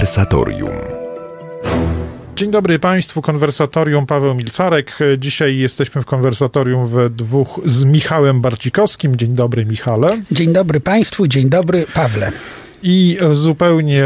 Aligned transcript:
Konwersatorium. 0.00 0.70
Dzień 2.36 2.50
dobry 2.50 2.78
Państwu, 2.78 3.22
konwersatorium 3.22 4.06
Paweł 4.06 4.34
Milcarek. 4.34 4.98
Dzisiaj 5.18 5.58
jesteśmy 5.58 6.02
w 6.02 6.04
konwersatorium 6.04 6.88
we 6.88 7.10
dwóch 7.10 7.60
z 7.64 7.84
Michałem 7.84 8.40
Barcikowskim. 8.40 9.16
Dzień 9.16 9.34
dobry, 9.34 9.66
Michale. 9.66 10.18
Dzień 10.30 10.52
dobry 10.52 10.80
Państwu, 10.80 11.26
dzień 11.26 11.48
dobry, 11.48 11.86
Pawle. 11.94 12.32
I 12.82 13.18
zupełnie, 13.32 14.04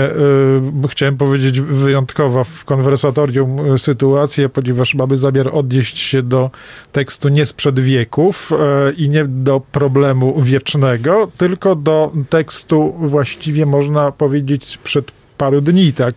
y, 0.84 0.88
chciałem 0.88 1.16
powiedzieć, 1.16 1.61
wyjątkowa 1.61 2.45
w 2.45 2.65
konwersatorium 2.65 3.79
sytuacja, 3.79 4.48
ponieważ 4.48 4.95
mamy 4.95 5.16
zamiar 5.16 5.51
odnieść 5.52 5.98
się 5.98 6.23
do 6.23 6.51
tekstu 6.92 7.29
nie 7.29 7.47
sprzed 7.47 7.80
wieków 7.80 8.52
y, 8.52 8.92
i 8.92 9.09
nie 9.09 9.24
do 9.24 9.61
problemu 9.61 10.42
wiecznego, 10.42 11.30
tylko 11.37 11.77
do 11.77 12.12
tekstu 12.30 12.95
właściwie 12.98 13.66
można 13.66 14.12
powiedzieć 14.12 14.65
sprzed 14.65 15.12
paru 15.37 15.61
dni, 15.61 15.93
tak, 15.93 16.15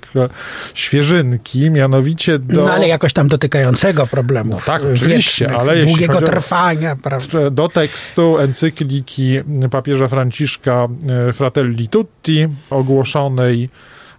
świeżynki, 0.74 1.70
mianowicie 1.70 2.40
do... 2.40 2.62
No 2.62 2.72
ale 2.72 2.88
jakoś 2.88 3.14
tam 3.14 3.28
dotykającego 3.28 4.08
problemu. 4.08 4.50
No 4.50 4.62
tak, 4.66 4.82
oczywiście, 4.94 5.58
ale 5.58 5.86
długiego 5.86 6.22
trwania, 6.22 6.96
prawda? 6.96 7.50
Do 7.50 7.70
tekstu 7.70 8.38
encykliki 8.38 9.40
papieża 9.72 10.08
Franciszka 10.08 10.88
e, 11.30 11.34
Fratelli 11.34 11.88
Tutti, 11.88 12.48
ogłoszonej 12.70 13.70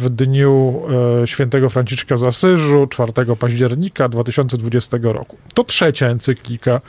w 0.01 0.09
dniu 0.09 0.83
e, 1.23 1.27
świętego 1.27 1.71
Franciszka 1.71 2.17
z 2.17 2.23
Asyżu 2.23 2.87
4 2.87 3.13
października 3.41 4.09
2020 4.09 4.99
roku. 5.03 5.37
To 5.55 5.65
trzecia 5.65 6.07
encyklika 6.07 6.81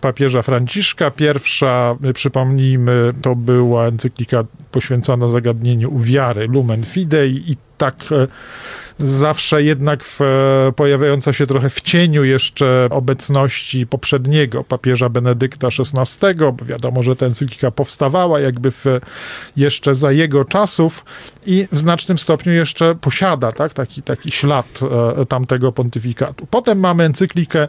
papieża 0.00 0.42
Franciszka. 0.42 1.10
Pierwsza, 1.10 1.96
przypomnijmy, 2.14 3.12
to 3.22 3.36
była 3.36 3.86
encyklika 3.86 4.44
poświęcona 4.72 5.28
zagadnieniu 5.28 5.98
wiary 5.98 6.46
Lumen 6.46 6.84
Fidei 6.84 7.44
i 7.52 7.56
tak 7.78 8.04
e, 8.12 8.26
zawsze 8.98 9.62
jednak 9.62 10.04
w, 10.04 10.20
e, 10.22 10.72
pojawiająca 10.76 11.32
się 11.32 11.46
trochę 11.46 11.70
w 11.70 11.80
cieniu 11.80 12.24
jeszcze 12.24 12.88
obecności 12.90 13.86
poprzedniego 13.86 14.64
papieża 14.64 15.08
Benedykta 15.08 15.68
XVI, 15.68 16.26
bo 16.38 16.64
wiadomo, 16.64 17.02
że 17.02 17.16
ta 17.16 17.26
encyklika 17.26 17.70
powstawała 17.70 18.40
jakby 18.40 18.70
w, 18.70 18.84
jeszcze 19.56 19.94
za 19.94 20.12
jego 20.12 20.44
czasów 20.44 21.04
i 21.46 21.66
w 21.72 21.78
znacznym 21.78 22.18
stopniu 22.18 22.52
jeszcze 22.52 22.94
posiada 22.94 23.52
tak, 23.52 23.72
taki, 23.72 24.02
taki 24.02 24.30
ślad 24.30 24.80
e, 25.16 25.26
tamtego 25.26 25.72
pontyfikatu. 25.72 26.46
Potem 26.50 26.80
mamy 26.80 27.04
encyklikę 27.04 27.68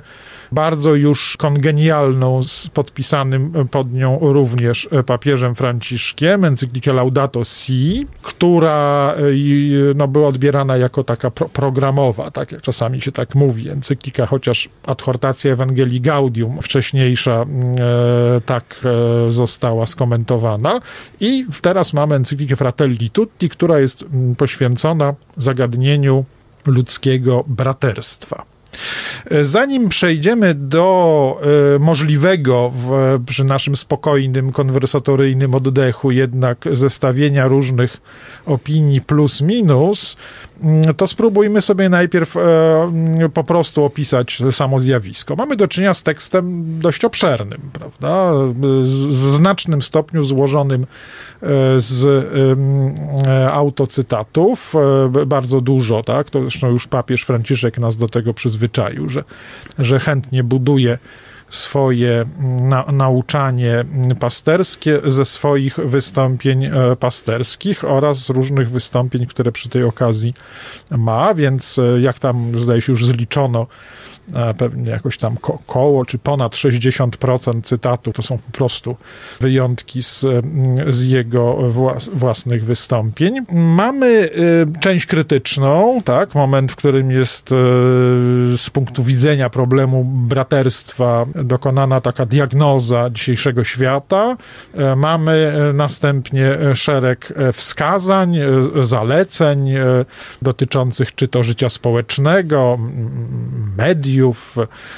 bardzo 0.52 0.95
już 0.95 1.38
kongenialną 1.38 2.43
z 2.43 2.67
podpisanym 2.67 3.67
pod 3.71 3.93
nią 3.93 4.19
również 4.21 4.89
papieżem 5.05 5.55
Franciszkiem, 5.55 6.45
encyklikę 6.45 6.93
Laudato 6.93 7.45
Si, 7.45 8.08
która 8.21 9.16
no, 9.95 10.08
była 10.08 10.27
odbierana 10.27 10.77
jako 10.77 11.03
taka 11.20 11.31
pro 11.31 11.50
programowa, 11.50 12.31
tak 12.31 12.52
jak 12.52 12.62
czasami 12.62 13.02
się 13.02 13.12
tak 13.12 13.36
mówi, 13.36 13.70
encyklika, 13.70 14.25
chociaż 14.25 14.70
adhortacja 14.86 15.52
Ewangelii 15.52 16.02
Gaudium 16.02 16.61
wcześniejsza 16.61 17.31
e, 17.42 17.45
tak 18.45 18.81
e, 18.86 19.31
została 19.31 19.86
skomentowana 19.86 20.80
i 21.20 21.45
teraz 21.61 21.94
mamy 21.94 22.16
encyklikę 22.16 22.56
Fratelli 22.56 23.09
Tutti, 23.09 23.50
która 23.50 23.80
jest 23.80 24.06
poświęcona 24.38 25.14
zagadnieniu 25.38 26.26
ludzkiego 26.66 27.44
braterstwa. 27.48 28.45
Zanim 29.42 29.89
przejdziemy 29.89 30.54
do 30.54 31.42
y, 31.76 31.80
możliwego 31.80 32.72
w, 32.76 33.20
przy 33.26 33.44
naszym 33.44 33.76
spokojnym, 33.76 34.52
konwersatoryjnym 34.52 35.55
oddechu 35.55 36.11
jednak 36.11 36.66
zestawienia 36.73 37.48
różnych 37.48 37.98
opinii 38.45 39.02
plus 39.02 39.42
minus, 39.42 40.17
to 40.97 41.08
spróbujmy 41.08 41.61
sobie 41.61 41.89
najpierw 41.89 42.36
y, 42.36 42.39
po 43.33 43.43
prostu 43.43 43.83
opisać 43.83 44.42
samo 44.52 44.80
zjawisko. 44.80 45.36
Mamy 45.36 45.55
do 45.55 45.67
czynienia 45.67 45.93
z 45.93 46.03
tekstem 46.03 46.64
dość 46.80 47.05
obszernym, 47.05 47.61
prawda? 47.73 48.31
W 48.53 49.36
znacznym 49.36 49.81
stopniu 49.81 50.23
złożonym 50.23 50.86
z 51.77 52.05
autocytatów, 53.52 54.73
bardzo 55.25 55.61
dużo, 55.61 56.03
tak? 56.03 56.30
To 56.30 56.42
zresztą 56.42 56.69
już 56.69 56.87
papież 56.87 57.23
Franciszek 57.23 57.77
nas 57.77 57.98
do 57.98 58.08
tego 58.08 58.33
przyzwyczaił, 58.33 59.09
że, 59.09 59.23
że 59.80 59.99
chętnie 59.99 60.43
buduje 60.43 60.98
swoje 61.49 62.26
na, 62.61 62.86
nauczanie 62.92 63.86
pasterskie 64.20 65.02
ze 65.05 65.26
swoich 65.26 65.76
wystąpień 65.76 66.71
pasterskich 66.99 67.83
oraz 67.83 68.30
różnych 68.30 68.70
wystąpień, 68.71 69.26
które 69.26 69.52
przy 69.52 69.70
tej 69.70 69.83
okazji 69.83 70.33
ma, 70.92 71.33
więc 71.33 71.80
jak 72.02 72.20
tam 72.20 72.60
zdaje 72.60 72.82
się 72.82 72.92
już 72.92 73.05
zliczono 73.05 73.67
pewnie 74.58 74.92
jakoś 74.92 75.17
tam 75.17 75.38
ko 75.38 75.60
koło 75.67 76.06
czy 76.06 76.17
ponad 76.17 76.54
60% 76.54 77.62
cytatu 77.62 78.14
to 78.14 78.23
są 78.23 78.38
po 78.38 78.52
prostu 78.52 78.95
wyjątki 79.40 80.04
z, 80.04 80.26
z 80.90 81.04
jego 81.04 81.54
włas 81.54 82.10
własnych 82.14 82.66
wystąpień. 82.66 83.45
Mamy 83.52 84.08
y, 84.08 84.80
część 84.80 85.06
krytyczną, 85.06 86.02
tak, 86.06 86.36
moment, 86.36 86.72
w 86.72 86.76
którym 86.76 87.12
jest 87.12 87.52
y, 87.52 87.56
z 88.58 88.70
punktu 88.73 89.04
widzenia 89.04 89.50
problemu 89.50 90.04
braterstwa 90.06 91.26
dokonana 91.36 92.02
taka 92.02 92.26
diagnoza 92.26 93.10
dzisiejszego 93.10 93.64
świata. 93.64 94.38
Y, 94.94 94.96
mamy 94.96 95.54
następnie 95.73 96.58
szereg 96.76 97.34
wskazań, 97.54 98.38
zaleceń 98.82 99.73
dotyczących 100.42 101.16
czy 101.16 101.28
to 101.28 101.44
życia 101.44 101.70
społecznego, 101.70 102.80
mediów, 103.78 104.18
mediów, 104.19 104.57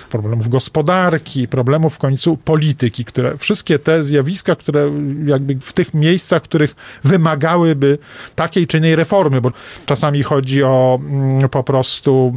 problemów 0.09 0.49
gospodarki, 0.49 1.47
problemów 1.47 1.95
w 1.95 1.97
końcu 1.97 2.37
polityki, 2.37 3.05
które 3.05 3.37
wszystkie 3.37 3.79
te 3.79 4.03
zjawiska, 4.03 4.55
które 4.55 4.91
jakby 5.25 5.55
w 5.61 5.73
tych 5.73 5.93
miejscach, 5.93 6.41
których 6.41 6.75
wymagałyby 7.03 7.97
takiej 8.35 8.67
czy 8.67 8.77
innej 8.77 8.95
reformy, 8.95 9.41
bo 9.41 9.51
czasami 9.85 10.23
chodzi 10.23 10.63
o 10.63 10.99
mm, 11.01 11.49
po 11.49 11.63
prostu 11.63 12.33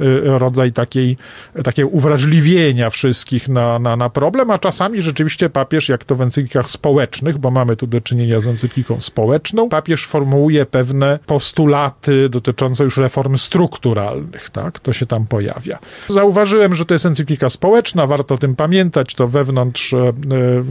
y, 0.00 0.04
y, 0.04 0.38
rodzaj 0.38 0.72
takiej, 0.72 1.16
takiego 1.64 1.88
uwrażliwienia 1.88 2.90
wszystkich 2.90 3.48
na, 3.48 3.78
na, 3.78 3.96
na 3.96 4.10
problem, 4.10 4.50
a 4.50 4.58
czasami 4.58 5.02
rzeczywiście 5.02 5.50
papież, 5.50 5.88
jak 5.88 6.04
to 6.04 6.14
w 6.14 6.20
encyklikach 6.20 6.70
społecznych, 6.70 7.38
bo 7.38 7.50
mamy 7.50 7.76
tu 7.76 7.86
do 7.86 8.00
czynienia 8.00 8.40
z 8.40 8.46
encykliką 8.46 9.00
społeczną, 9.00 9.68
papież 9.68 10.06
formułuje 10.06 10.66
pewne 10.66 11.18
postulaty 11.26 12.28
dotyczące 12.28 12.84
już 12.84 12.96
reform 12.96 13.36
strukturalnych, 13.36 14.50
tak? 14.50 14.80
To 14.80 14.92
się 14.92 15.06
tam 15.06 15.26
pojawia. 15.26 15.78
Zauważyłem, 16.14 16.74
że 16.74 16.86
to 16.86 16.94
jest 16.94 17.06
encyklika 17.06 17.50
społeczna, 17.50 18.06
warto 18.06 18.34
o 18.34 18.38
tym 18.38 18.56
pamiętać. 18.56 19.14
To 19.14 19.26
wewnątrz 19.26 19.92
e, 19.92 20.12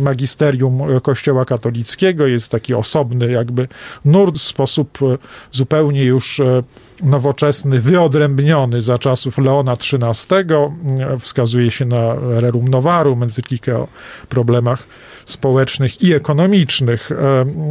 magisterium 0.01 0.81
Kościoła 1.01 1.45
katolickiego 1.45 2.27
jest 2.27 2.51
taki 2.51 2.73
osobny 2.73 3.31
jakby 3.31 3.67
nurt, 4.05 4.41
sposób 4.41 4.99
e, 5.01 5.17
zupełnie 5.51 6.03
już 6.03 6.39
e, 6.39 6.63
nowoczesny, 7.01 7.79
wyodrębniony 7.79 8.81
za 8.81 8.99
czasów 8.99 9.37
Leona 9.37 9.73
XIII. 9.73 10.45
Wskazuje 11.19 11.71
się 11.71 11.85
na 11.85 12.15
Rerum 12.39 12.67
Novarum, 12.67 13.23
encyklikę 13.23 13.77
o 13.77 13.87
problemach 14.29 14.87
społecznych 15.25 16.01
i 16.01 16.13
ekonomicznych, 16.13 17.09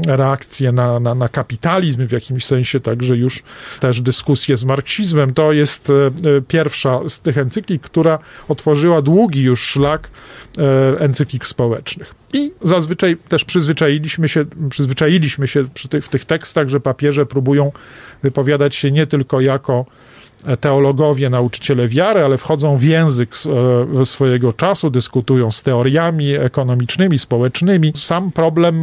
reakcje 0.07 0.73
na, 0.73 1.01
na, 1.01 1.15
na, 1.15 1.29
kapitalizm, 1.29 2.07
w 2.07 2.13
jakimś 2.13 2.45
sensie 2.45 2.81
także 2.81 3.17
już 3.17 3.43
też 3.81 4.01
dyskusje 4.01 4.57
z 4.57 4.65
marksizmem. 4.65 5.35
To 5.35 5.53
jest 5.53 5.93
pierwsza 6.49 7.01
z 7.09 7.21
tych 7.21 7.39
encyklik, 7.39 7.83
która 7.83 8.19
otworzyła 8.49 9.03
długi 9.03 9.43
już 9.43 9.63
szlak 9.63 10.11
encyklik 10.99 11.47
społecznych. 11.47 12.15
I 12.33 12.53
zazwyczaj 12.63 13.17
też 13.17 13.45
przyzwyczailiśmy 13.45 14.29
się, 14.29 14.45
przyzwyczailiśmy 14.71 15.49
się 15.49 15.65
w 16.03 16.09
tych 16.09 16.25
tekstach, 16.25 16.69
że 16.69 16.81
papieże 16.81 17.27
próbują 17.27 17.73
wypowiadać 18.23 18.75
się 18.75 18.91
nie 18.91 19.07
tylko 19.07 19.41
jako 19.41 19.87
teologowie, 20.61 21.31
nauczyciele 21.31 21.89
wiary, 21.89 22.25
ale 22.25 22.39
wchodzą 22.39 22.77
w 22.77 22.83
język 22.83 23.35
e, 24.01 24.05
swojego 24.05 24.53
czasu, 24.53 24.91
dyskutują 24.91 25.51
z 25.51 25.63
teoriami 25.63 26.33
ekonomicznymi, 26.33 27.19
społecznymi. 27.19 27.93
Sam 27.97 28.31
problem 28.31 28.77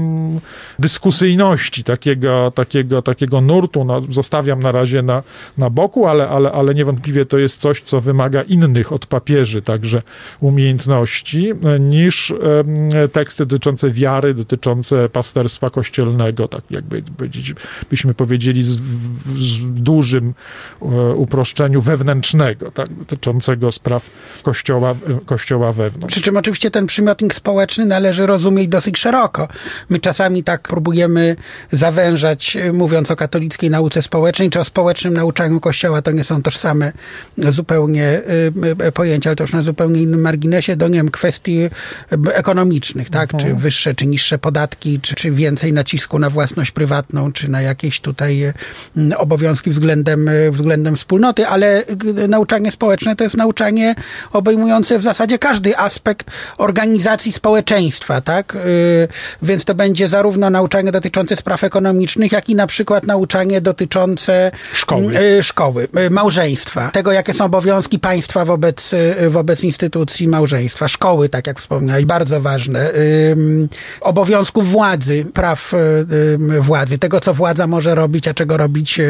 dyskusyjności 0.80 1.84
takiego, 1.84 2.52
takiego, 2.56 3.02
takiego 3.02 3.42
nurtu 3.42 3.86
no, 3.86 4.02
zostawiam 4.02 4.60
na 4.60 4.72
razie 4.72 5.02
na, 5.02 5.24
na 5.58 5.70
boku, 5.70 6.08
ale, 6.08 6.30
ale, 6.30 6.52
ale 6.52 6.74
niewątpliwie 6.74 7.26
to 7.26 7.38
jest 7.38 7.62
coś, 7.62 7.82
co 7.82 8.02
wymaga 8.02 8.42
innych 8.42 8.94
od 8.94 9.06
papieży 9.06 9.62
także 9.62 10.02
umiejętności 10.40 11.54
niż 11.80 12.34
teksty 13.12 13.46
dotyczące 13.46 13.90
wiary, 13.92 14.34
dotyczące 14.34 15.10
pasterstwa 15.10 15.70
kościelnego, 15.70 16.48
tak 16.48 16.62
jakby 16.70 17.04
byśmy 17.90 18.14
powiedzieli 18.14 18.64
z, 18.64 18.70
z 18.70 19.74
dużym 19.74 20.34
e, 20.82 20.86
uproszczeniem 21.14 21.49
roszczeniu 21.50 21.82
wewnętrznego, 21.82 22.72
tak, 22.72 22.94
dotyczącego 22.94 23.72
spraw 23.72 24.06
kościoła, 24.44 24.96
kościoła 25.26 25.74
wewnątrz. 25.74 26.14
Przy 26.14 26.22
czym 26.22 26.38
oczywiście 26.38 26.72
ten 26.72 26.88
przymiotnik 26.88 27.36
społeczny 27.36 27.86
należy 27.86 28.26
rozumieć 28.26 28.68
dosyć 28.68 28.98
szeroko. 28.98 29.48
My 29.90 30.00
czasami 30.00 30.44
tak 30.44 30.62
próbujemy 30.62 31.36
zawężać, 31.72 32.58
mówiąc 32.74 33.12
o 33.12 33.16
katolickiej 33.16 33.70
nauce 33.70 34.02
społecznej, 34.02 34.50
czy 34.50 34.60
o 34.60 34.64
społecznym 34.64 35.14
nauczaniu 35.14 35.60
Kościoła, 35.60 36.02
to 36.02 36.12
nie 36.12 36.24
są 36.24 36.42
tożsame 36.42 36.92
zupełnie 37.38 38.22
pojęcia, 38.94 39.30
ale 39.30 39.36
to 39.36 39.44
już 39.44 39.54
na 39.54 39.64
zupełnie 39.64 40.02
innym 40.02 40.22
marginesie, 40.22 40.76
do 40.76 40.88
nie 40.88 40.98
wiem, 40.98 41.12
kwestii 41.12 41.60
ekonomicznych, 42.34 43.10
tak? 43.10 43.34
Mhm. 43.34 43.56
Czy 43.56 43.62
wyższe, 43.62 43.96
czy 43.96 44.06
niższe 44.06 44.38
podatki, 44.38 45.00
czy, 45.02 45.16
czy 45.16 45.32
więcej 45.32 45.74
nacisku 45.74 46.20
na 46.20 46.30
własność 46.30 46.72
prywatną, 46.72 47.32
czy 47.32 47.52
na 47.52 47.62
jakieś 47.62 48.00
tutaj 48.00 48.54
obowiązki 49.18 49.70
względem, 49.70 50.30
względem 50.52 50.96
wspólnoty, 50.96 51.39
ale 51.48 51.84
nauczanie 52.28 52.72
społeczne 52.72 53.16
to 53.16 53.24
jest 53.24 53.38
nauczanie 53.38 53.96
obejmujące 54.32 55.00
w 55.00 55.04
zasadzie 55.04 55.40
każdy 55.40 55.78
aspekt 55.78 56.28
organizacji 56.58 57.32
społeczeństwa, 57.34 58.22
tak? 58.22 58.58
Więc 59.42 59.66
to 59.66 59.76
będzie 59.76 60.08
zarówno 60.08 60.50
nauczanie 60.50 60.92
dotyczące 60.92 61.36
spraw 61.36 61.64
ekonomicznych, 61.64 62.32
jak 62.32 62.50
i 62.50 62.56
na 62.56 62.68
przykład 62.68 63.08
nauczanie 63.08 63.62
dotyczące 63.62 64.52
szkoły, 64.74 65.14
szkoły 65.42 65.88
małżeństwa, 66.10 66.90
tego 66.92 67.12
jakie 67.12 67.34
są 67.34 67.46
obowiązki 67.46 68.00
państwa 68.00 68.46
wobec, 68.46 68.92
wobec 69.30 69.64
instytucji 69.64 70.28
małżeństwa, 70.28 70.88
szkoły, 70.88 71.30
tak 71.30 71.48
jak 71.48 71.60
wspomniałeś, 71.60 72.06
bardzo 72.06 72.42
ważne, 72.42 72.92
obowiązków 74.02 74.72
władzy, 74.72 75.26
praw 75.34 75.74
władzy, 76.60 76.98
tego 76.98 77.20
co 77.20 77.34
władza 77.34 77.68
może 77.68 77.96
robić, 77.96 78.28
a 78.28 78.34
czego 78.34 78.58
robić 78.58 79.02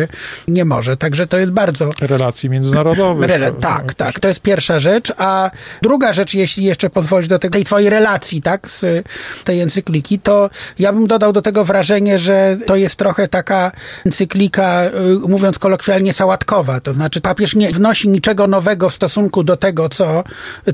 nie 0.48 0.66
może. 0.66 0.98
Także 0.98 1.28
to 1.28 1.38
jest 1.38 1.52
bardzo... 1.52 1.92
Relacji 2.19 2.50
międzynarodowych. 2.50 3.30
Rela 3.30 3.51
tak, 3.51 3.94
tak. 3.94 4.19
To 4.19 4.27
jest 4.27 4.39
pierwsza 4.39 4.80
rzecz. 4.80 5.13
A 5.18 5.51
druga 5.81 6.13
rzecz, 6.13 6.33
jeśli 6.33 6.63
jeszcze 6.63 6.89
pozwolisz 6.89 7.27
do 7.27 7.39
tej 7.39 7.63
twojej 7.63 7.89
relacji, 7.89 8.42
tak, 8.42 8.69
z 8.69 9.06
tej 9.44 9.62
encykliki, 9.62 10.19
to 10.19 10.50
ja 10.80 10.94
bym 10.94 11.07
dodał 11.07 11.33
do 11.33 11.42
tego 11.42 11.66
wrażenie, 11.66 12.19
że 12.19 12.57
to 12.66 12.75
jest 12.75 12.95
trochę 12.95 13.27
taka 13.27 13.71
encyklika, 14.06 14.86
y, 14.86 15.27
mówiąc 15.27 15.60
kolokwialnie, 15.60 16.13
sałatkowa. 16.13 16.80
To 16.80 16.94
znaczy 16.94 17.21
papież 17.21 17.56
nie 17.56 17.71
wnosi 17.71 18.10
niczego 18.10 18.48
nowego 18.48 18.89
w 18.89 18.94
stosunku 18.94 19.44
do 19.44 19.57
tego, 19.57 19.89
co, 19.89 20.24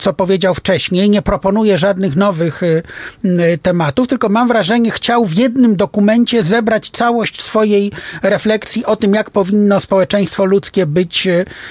co 0.01 0.13
powiedział 0.13 0.53
wcześniej, 0.53 1.09
nie 1.09 1.21
proponuje 1.21 1.77
żadnych 1.77 2.15
nowych 2.15 2.63
y, 2.63 2.83
y, 3.25 3.57
tematów, 3.61 4.07
tylko 4.07 4.29
mam 4.29 4.47
wrażenie, 4.47 4.91
chciał 4.91 5.25
w 5.25 5.33
jednym 5.33 5.75
dokumencie 5.75 6.43
zebrać 6.43 6.89
całość 6.89 7.41
swojej 7.41 7.91
refleksji 8.23 8.85
o 8.85 8.95
tym, 8.95 9.13
jak 9.13 9.31
powinno 9.31 9.79
społeczeństwo 9.79 10.45
ludzkie 10.45 10.85
być 10.85 11.24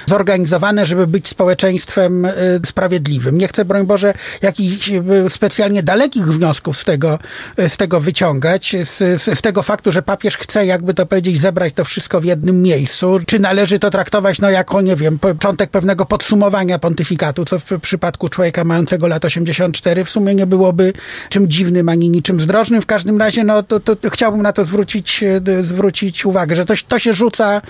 zorganizowane, 0.07 0.87
żeby 0.87 1.07
być 1.07 1.29
społeczeństwem 1.29 2.27
sprawiedliwym. 2.67 3.39
Nie 3.39 3.49
chcę, 3.49 3.65
broń 3.65 3.87
Boże, 3.87 4.15
jakichś 4.43 4.91
specjalnie 5.29 5.83
dalekich 5.83 6.27
wniosków 6.27 6.79
z 6.79 6.85
tego, 6.85 7.19
z 7.59 7.77
tego 7.77 8.01
wyciągać, 8.01 8.77
z, 8.85 9.23
z 9.23 9.43
tego 9.43 9.63
faktu, 9.63 9.93
że 9.93 10.03
papież 10.03 10.37
chce, 10.37 10.67
jakby 10.67 10.95
to 10.95 11.07
powiedzieć, 11.07 11.41
zebrać 11.41 11.75
to 11.75 11.85
wszystko 11.85 12.21
w 12.21 12.25
jednym 12.25 12.63
miejscu. 12.63 13.19
Czy 13.27 13.39
należy 13.39 13.79
to 13.79 13.91
traktować, 13.91 14.41
no, 14.41 14.51
jako, 14.51 14.81
nie 14.81 14.97
wiem, 14.97 15.19
początek 15.19 15.71
pewnego 15.71 16.07
podsumowania 16.07 16.79
pontyfikatu, 16.79 17.45
co 17.45 17.59
w 17.59 17.81
przypadku 17.81 18.29
człowieka 18.29 18.65
mającego 18.65 19.07
lat 19.07 19.25
84 19.25 20.05
w 20.05 20.11
sumie 20.11 20.35
nie 20.35 20.47
byłoby 20.47 20.93
czym 21.29 21.49
dziwnym 21.49 21.89
ani 21.89 22.11
niczym 22.11 22.41
zdrożnym. 22.41 22.83
W 22.83 22.87
każdym 22.87 23.19
razie, 23.19 23.45
no, 23.45 23.63
to, 23.63 23.81
to 23.81 24.11
chciałbym 24.11 24.43
na 24.43 24.53
to 24.53 24.65
zwrócić, 24.65 25.25
zwrócić 25.63 26.27
uwagę, 26.27 26.57
że 26.57 26.65
to, 26.65 26.75
to 26.89 26.99
się 26.99 27.15
rzuca, 27.15 27.63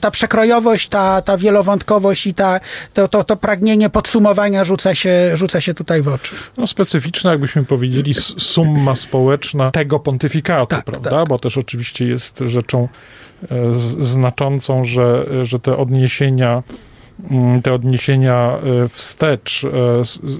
ta 0.00 0.10
przekrojowość, 0.10 0.88
ta, 0.88 1.22
ta 1.22 1.29
wielowątkowość 1.36 2.26
i 2.26 2.34
ta, 2.34 2.60
to, 2.94 3.08
to, 3.08 3.24
to 3.24 3.36
pragnienie 3.36 3.90
podsumowania 3.90 4.64
rzuca 4.64 4.94
się, 4.94 5.30
rzuca 5.34 5.60
się 5.60 5.74
tutaj 5.74 6.02
w 6.02 6.08
oczy. 6.08 6.34
No 6.56 6.66
specyficzna, 6.66 7.30
jakbyśmy 7.30 7.64
powiedzieli, 7.64 8.14
summa 8.38 8.96
społeczna 8.96 9.70
tego 9.70 10.00
pontyfikatu, 10.00 10.66
tak, 10.66 10.84
prawda? 10.84 11.10
Tak. 11.10 11.28
Bo 11.28 11.38
też 11.38 11.58
oczywiście 11.58 12.08
jest 12.08 12.38
rzeczą 12.46 12.88
e, 13.42 13.72
znaczącą, 14.00 14.84
że, 14.84 15.26
że 15.42 15.58
te 15.58 15.76
odniesienia 15.76 16.62
te 17.62 17.72
odniesienia 17.72 18.58
e, 18.84 18.88
wstecz 18.88 19.64
e, 19.64 19.68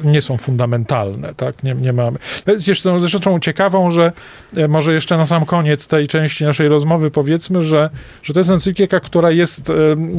nie 0.05 0.23
są 0.23 0.37
fundamentalne, 0.37 1.35
tak? 1.35 1.63
Nie, 1.63 1.75
nie 1.75 1.93
mamy. 1.93 2.19
Jest 2.47 2.69
jeszcze 2.69 3.09
rzeczą 3.09 3.41
ciekawą, 3.41 3.91
że 3.91 4.13
e, 4.57 4.69
może 4.69 4.95
jeszcze 4.95 5.17
na 5.17 5.27
sam 5.27 5.47
koniec 5.47 5.87
tej 5.87 6.09
części 6.09 6.45
naszej 6.45 6.69
rozmowy 6.69 7.11
powiedzmy, 7.11 7.63
że, 7.63 7.91
że 8.23 8.35
to 8.35 8.41
jest 8.41 8.51
encyklika, 8.51 9.01
która 9.01 9.31
jest 9.31 9.67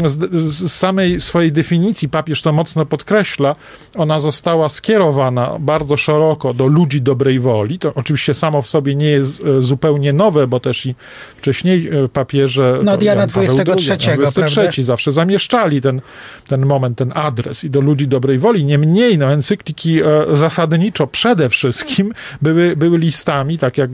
z, 0.06 0.32
z 0.54 0.72
samej 0.72 1.22
swojej 1.22 1.52
definicji, 1.52 2.10
papież 2.10 2.42
to 2.42 2.54
mocno 2.54 2.86
podkreśla, 2.86 3.56
ona 3.96 4.20
została 4.20 4.70
skierowana 4.70 5.58
bardzo 5.60 5.98
szeroko 5.98 6.54
do 6.54 6.68
ludzi 6.68 7.02
dobrej 7.02 7.40
woli. 7.40 7.80
To 7.80 7.94
oczywiście 7.96 8.34
samo 8.34 8.62
w 8.62 8.68
sobie 8.68 8.96
nie 8.96 9.10
jest 9.10 9.44
zupełnie 9.60 10.14
nowe, 10.14 10.48
bo 10.48 10.60
też 10.60 10.86
i 10.86 10.96
wcześniej 11.38 11.90
papieże... 12.14 12.80
No 12.84 12.92
od 12.92 13.04
Jana 13.04 13.28
23, 13.28 13.98
23 14.18 14.84
zawsze 14.84 15.12
zamieszczali 15.12 15.82
ten 15.82 16.02
ten 16.52 16.66
moment, 16.66 16.98
ten 16.98 17.12
adres 17.16 17.64
i 17.64 17.70
do 17.70 17.82
ludzi 17.82 18.08
dobrej 18.08 18.40
woli. 18.40 18.66
Niemniej, 18.66 19.18
no, 19.18 19.32
encykliki 19.32 20.02
e, 20.02 20.38
zasadniczo 20.38 21.08
przede 21.08 21.50
wszystkim 21.50 22.14
były, 22.42 22.76
były 22.76 22.98
listami, 22.98 23.58
tak 23.58 23.78
jak 23.78 23.90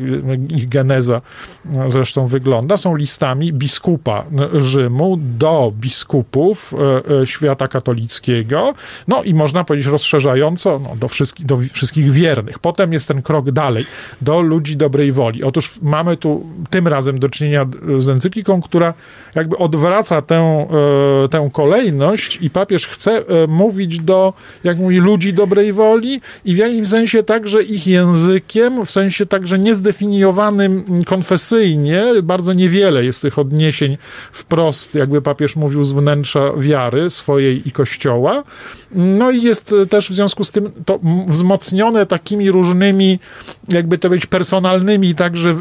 ich 0.49 0.69
geneza 0.69 1.21
e, 1.75 1.91
zresztą 1.91 2.27
wygląda, 2.27 2.77
są 2.77 2.95
listami 2.95 3.53
biskupa 3.53 4.23
Rzymu 4.53 5.17
do 5.17 5.73
biskupów 5.75 6.73
e, 7.21 7.27
świata 7.27 7.67
katolickiego, 7.67 8.73
no 9.07 9.23
i 9.23 9.33
można 9.33 9.63
powiedzieć 9.63 9.87
rozszerzająco 9.87 10.79
no, 10.79 10.95
do, 10.95 11.07
wszystkich, 11.07 11.45
do 11.45 11.57
wszystkich 11.71 12.11
wiernych. 12.11 12.59
Potem 12.59 12.93
jest 12.93 13.07
ten 13.07 13.21
krok 13.21 13.51
dalej, 13.51 13.85
do 14.21 14.41
ludzi 14.41 14.77
dobrej 14.77 15.11
woli. 15.11 15.43
Otóż 15.43 15.79
mamy 15.81 16.17
tu 16.17 16.45
tym 16.69 16.87
razem 16.87 17.19
do 17.19 17.29
czynienia 17.29 17.65
z 17.97 18.09
encykliką, 18.09 18.61
która 18.61 18.93
jakby 19.37 19.57
odwraca 19.57 20.21
tę, 20.21 20.67
tę 21.31 21.49
kolejność 21.53 22.39
i 22.41 22.49
papież 22.49 22.87
chce 22.87 23.11
e, 23.11 23.47
mówić 23.47 23.99
do, 23.99 24.33
jak 24.63 24.77
mówi, 24.77 24.97
ludzi 24.97 25.33
dobrej 25.33 25.73
woli 25.73 26.21
i 26.45 26.55
w 26.55 26.57
jakimś 26.57 26.87
sensie 26.87 27.23
także 27.23 27.63
ich 27.63 27.87
językiem, 27.87 28.85
w 28.85 28.91
sensie 28.91 29.25
także 29.25 29.59
niezdefiniowanym 29.59 31.03
konfesyjnie, 31.05 32.03
bardzo 32.23 32.53
niewiele 32.53 33.05
jest 33.05 33.21
tych 33.21 33.39
odniesień 33.39 33.97
wprost, 34.31 34.95
jakby 34.95 35.21
papież 35.21 35.55
mówił, 35.55 35.83
z 35.83 35.91
wnętrza 35.91 36.53
wiary 36.57 37.09
swojej 37.09 37.67
i 37.67 37.71
kościoła. 37.71 38.43
No 38.91 39.31
i 39.31 39.41
jest 39.41 39.75
też 39.89 40.09
w 40.09 40.13
związku 40.13 40.43
z 40.43 40.51
tym 40.51 40.71
to 40.85 40.99
wzmocnione 41.27 42.05
takimi 42.05 42.51
różnymi, 42.51 43.19
jakby 43.69 43.97
to 43.97 44.09
być, 44.09 44.25
personalnymi 44.25 45.15
także 45.15 45.55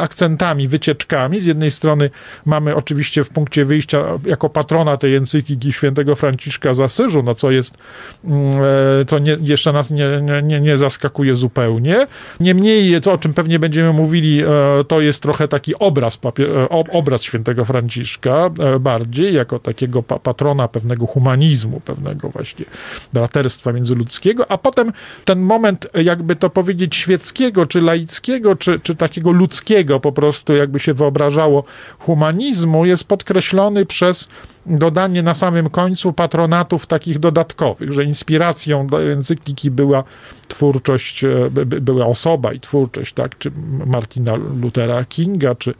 akcentami, 0.00 0.68
wycieczkami. 0.68 1.40
Z 1.40 1.44
jednej 1.44 1.70
strony 1.70 2.10
mamy 2.44 2.76
oczywiście 2.76 3.19
w 3.24 3.28
punkcie 3.28 3.64
wyjścia 3.64 4.04
jako 4.26 4.48
patrona 4.48 4.96
tej 4.96 5.16
encykliki 5.16 5.72
świętego 5.72 6.14
Franciszka 6.14 6.74
z 6.74 6.80
Asyżu, 6.80 7.22
no 7.22 7.34
co 7.34 7.50
jest, 7.50 7.78
mm, 8.24 8.62
e, 9.00 9.04
co 9.04 9.18
nie, 9.18 9.36
jeszcze 9.40 9.72
nas 9.72 9.90
nie, 9.90 10.22
nie, 10.42 10.60
nie 10.60 10.76
zaskakuje 10.76 11.34
zupełnie. 11.34 12.06
Niemniej, 12.40 13.00
co, 13.00 13.12
o 13.12 13.18
czym 13.18 13.34
pewnie 13.34 13.58
będziemy 13.58 13.92
mówili, 13.92 14.42
e, 14.42 14.46
to 14.88 15.00
jest 15.00 15.22
trochę 15.22 15.48
taki 15.48 15.74
obraz, 15.74 16.18
e, 16.38 16.68
obraz 16.68 17.22
świętego 17.22 17.64
Franciszka, 17.64 18.50
bardziej 18.80 19.34
jako 19.34 19.58
takiego 19.58 20.02
patrona 20.02 20.68
pewnego 20.68 21.06
humanizmu, 21.06 21.80
pewnego 21.80 22.28
właśnie 22.28 22.64
braterstwa 23.12 23.72
międzyludzkiego, 23.72 24.50
a 24.50 24.58
potem 24.58 24.92
ten 25.24 25.40
moment, 25.40 25.86
jakby 25.94 26.36
to 26.36 26.50
powiedzieć, 26.50 26.96
świeckiego, 26.96 27.66
czy 27.66 27.80
laickiego, 27.80 28.56
czy, 28.56 28.80
czy 28.80 28.94
takiego 28.94 29.30
ludzkiego 29.30 30.00
po 30.00 30.12
prostu, 30.12 30.56
jakby 30.56 30.78
się 30.78 30.94
wyobrażało 30.94 31.64
humanizmu, 31.98 32.86
jest 32.86 33.04
podkreślony 33.10 33.86
przez 33.86 34.28
dodanie 34.66 35.22
na 35.22 35.34
samym 35.34 35.70
końcu 35.70 36.12
patronatów 36.12 36.86
takich 36.86 37.18
dodatkowych, 37.18 37.92
że 37.92 38.04
inspiracją 38.04 38.86
do 38.86 39.02
encykliki 39.02 39.70
była 39.70 40.04
twórczość, 40.48 41.24
e, 41.24 41.50
była 41.64 42.06
osoba 42.06 42.52
i 42.52 42.60
twórczość, 42.60 43.14
tak, 43.14 43.38
czy 43.38 43.50
Martina 43.86 44.34
Luthera 44.34 45.04
Kinga, 45.04 45.54
czy, 45.54 45.74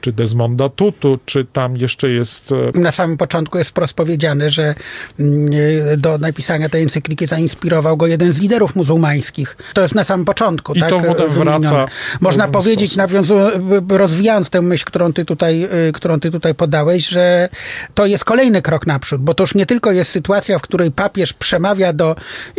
czy 0.00 0.12
Desmonda 0.12 0.68
Tutu, 0.68 1.18
czy 1.26 1.46
tam 1.52 1.76
jeszcze 1.76 2.10
jest... 2.10 2.52
E, 2.74 2.78
na 2.80 2.92
samym 2.92 3.16
początku 3.16 3.58
jest 3.58 3.70
wprost 3.70 3.94
powiedziane, 3.94 4.50
że 4.50 4.74
mm, 5.20 5.50
e, 5.92 5.96
do 5.96 6.18
napisania 6.18 6.68
tej 6.68 6.82
encykliki 6.82 7.26
zainspirował 7.26 7.96
go 7.96 8.06
jeden 8.06 8.32
z 8.32 8.40
liderów 8.40 8.76
muzułmańskich. 8.76 9.56
To 9.74 9.82
jest 9.82 9.94
na 9.94 10.04
samym 10.04 10.24
początku, 10.24 10.74
I 10.74 10.80
tak? 10.80 10.90
to 10.90 11.00
potem 11.00 11.30
wraca. 11.30 11.86
Można 12.20 12.48
powiedzieć, 12.48 12.96
nawiązując, 12.96 13.54
rozwijając 13.88 14.50
tę 14.50 14.62
myśl, 14.62 14.84
którą 14.84 15.12
ty, 15.12 15.24
tutaj, 15.24 15.68
którą 15.94 16.20
ty 16.20 16.30
tutaj 16.30 16.54
podałeś, 16.54 17.08
że 17.08 17.48
to 17.94 18.06
jest 18.06 18.24
kolejny 18.26 18.62
krok 18.62 18.86
naprzód, 18.86 19.20
bo 19.20 19.34
to 19.34 19.42
już 19.42 19.54
nie 19.54 19.66
tylko 19.66 19.92
jest 19.92 20.10
sytuacja, 20.10 20.58
w 20.58 20.62
której 20.62 20.90
papież 20.90 21.32
przemawia 21.32 21.92
do 21.92 22.16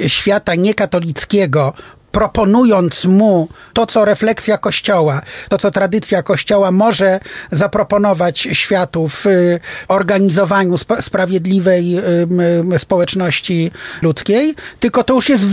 świata 0.07 0.55
niekatolickiego, 0.55 1.73
proponując 2.17 3.05
mu 3.05 3.47
to, 3.73 3.85
co 3.85 4.05
refleksja 4.05 4.57
Kościoła, 4.57 5.21
to, 5.49 5.57
co 5.57 5.71
tradycja 5.71 6.23
Kościoła 6.23 6.71
może 6.71 7.19
zaproponować 7.51 8.39
światu 8.51 9.07
w 9.07 9.25
y, 9.25 9.59
organizowaniu 9.87 10.75
sp- 10.83 11.01
sprawiedliwej 11.01 11.97
y, 12.75 12.79
społeczności 12.79 13.71
ludzkiej, 14.01 14.55
tylko 14.79 15.03
to 15.03 15.13
już 15.13 15.29
jest 15.29 15.43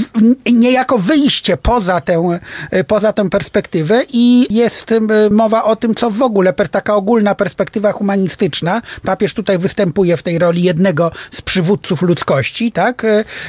niejako 0.52 0.98
wyjście 0.98 1.56
poza 1.56 2.00
tę, 2.00 2.38
y, 2.72 2.84
poza 2.84 3.12
tę 3.12 3.30
perspektywę 3.30 4.02
i 4.12 4.46
jest 4.54 4.94
mowa 5.30 5.64
o 5.64 5.76
tym, 5.76 5.94
co 5.94 6.10
w 6.10 6.22
ogóle, 6.22 6.52
taka 6.52 6.94
ogólna 6.94 7.34
perspektywa 7.34 7.92
humanistyczna. 7.92 8.82
Papież 9.02 9.34
tutaj 9.34 9.58
występuje 9.58 10.16
w 10.16 10.22
tej 10.22 10.38
roli 10.38 10.62
jednego 10.62 11.10
z 11.30 11.42
przywódców 11.42 12.02
ludzkości, 12.02 12.72
tak? 12.72 13.06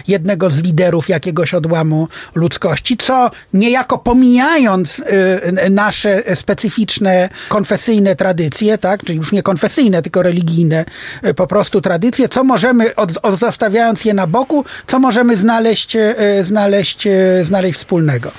Jednego 0.08 0.50
z 0.50 0.62
liderów 0.62 1.10
jakiegoś 1.10 1.54
odłamu 1.54 2.08
ludzkości, 2.36 2.98
co 3.06 3.32
niejako 3.54 3.98
pomijając 3.98 5.00
y, 5.00 5.70
nasze 5.70 6.36
specyficzne 6.36 7.30
konfesyjne 7.50 8.16
tradycje, 8.16 8.78
tak, 8.78 9.04
czyli 9.04 9.18
już 9.18 9.32
nie 9.32 9.44
konfesyjne, 9.44 10.02
tylko 10.02 10.24
religijne 10.24 10.86
y, 11.26 11.34
po 11.34 11.48
prostu 11.48 11.82
tradycje, 11.82 12.30
co 12.30 12.44
możemy, 12.44 12.96
od, 12.96 13.12
zostawiając 13.38 14.06
je 14.06 14.14
na 14.14 14.28
boku, 14.28 14.66
co 14.88 15.00
możemy 15.00 15.38
znaleźć, 15.38 15.96
y, 15.96 16.16
znaleźć, 16.44 17.08
znaleźć 17.44 17.80
wspólnego. 17.80 18.32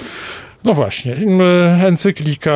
No 0.66 0.74
właśnie, 0.74 1.16
encyklika 1.84 2.52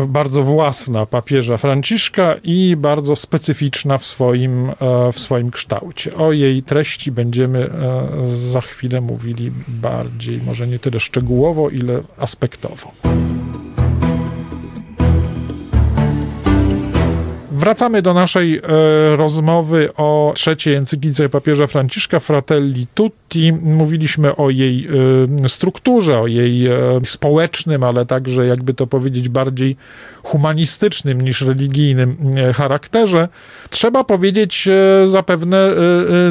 e, 0.00 0.06
bardzo 0.06 0.42
własna 0.42 1.06
papieża 1.06 1.56
Franciszka 1.56 2.34
i 2.44 2.76
bardzo 2.76 3.16
specyficzna 3.16 3.98
w 3.98 4.06
swoim, 4.06 4.70
e, 4.70 5.12
w 5.12 5.18
swoim 5.18 5.50
kształcie. 5.50 6.14
O 6.14 6.32
jej 6.32 6.62
treści 6.62 7.12
będziemy 7.12 7.58
e, 7.58 8.36
za 8.36 8.60
chwilę 8.60 9.00
mówili 9.00 9.52
bardziej, 9.68 10.40
może 10.46 10.66
nie 10.66 10.78
tyle 10.78 11.00
szczegółowo, 11.00 11.70
ile 11.70 12.02
aspektowo. 12.18 12.92
Wracamy 17.64 18.02
do 18.02 18.14
naszej 18.14 18.56
e, 18.56 18.60
rozmowy 19.16 19.88
o 19.96 20.32
trzeciej 20.36 20.74
encyklice 20.74 21.28
papieża 21.28 21.66
Franciszka 21.66 22.20
Fratelli 22.20 22.86
Tutti. 22.94 23.52
Mówiliśmy 23.52 24.36
o 24.36 24.50
jej 24.50 24.88
e, 25.44 25.48
strukturze, 25.48 26.18
o 26.20 26.26
jej 26.26 26.66
e, 26.66 26.72
społecznym, 27.04 27.82
ale 27.82 28.06
także, 28.06 28.46
jakby 28.46 28.74
to 28.74 28.86
powiedzieć, 28.86 29.28
bardziej 29.28 29.76
humanistycznym 30.22 31.20
niż 31.20 31.40
religijnym 31.42 32.16
e, 32.36 32.52
charakterze. 32.52 33.28
Trzeba 33.70 34.04
powiedzieć 34.04 34.68
e, 34.68 35.08
zapewne 35.08 35.58
e, 35.58 35.74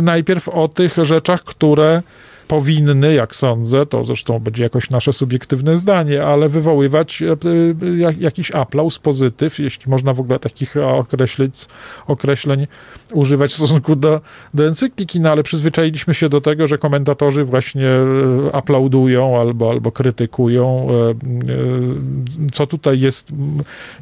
najpierw 0.02 0.50
o 0.50 0.68
tych 0.68 0.96
rzeczach, 1.02 1.44
które 1.44 2.02
powinny, 2.48 3.14
jak 3.14 3.36
sądzę, 3.36 3.86
to 3.86 4.06
zresztą 4.06 4.40
będzie 4.40 4.64
jakoś 4.64 4.90
nasze 4.90 5.14
subiektywne 5.14 5.78
zdanie, 5.78 6.26
ale 6.26 6.50
wywoływać 6.50 7.22
e, 7.22 7.32
e, 7.32 8.14
jakiś 8.20 8.52
aplauz, 8.52 9.00
pozytyw, 9.00 9.60
jeśli 9.60 9.92
można 9.92 10.14
w 10.14 10.20
ogóle 10.20 10.40
takich 10.40 10.78
określić, 10.78 11.66
określeń 12.08 12.68
używać 13.14 13.52
w 13.52 13.56
stosunku 13.56 13.96
do, 13.96 14.22
do 14.54 14.68
encykliki, 14.68 15.20
no 15.20 15.32
ale 15.32 15.44
przyzwyczailiśmy 15.44 16.14
się 16.14 16.30
do 16.30 16.42
tego, 16.42 16.68
że 16.68 16.78
komentatorzy 16.78 17.44
właśnie 17.44 17.88
e, 17.88 18.56
aplaudują 18.56 19.40
albo, 19.40 19.70
albo 19.70 19.92
krytykują. 19.92 20.88
Co 22.52 22.66
tutaj 22.66 23.00
jest 23.00 23.28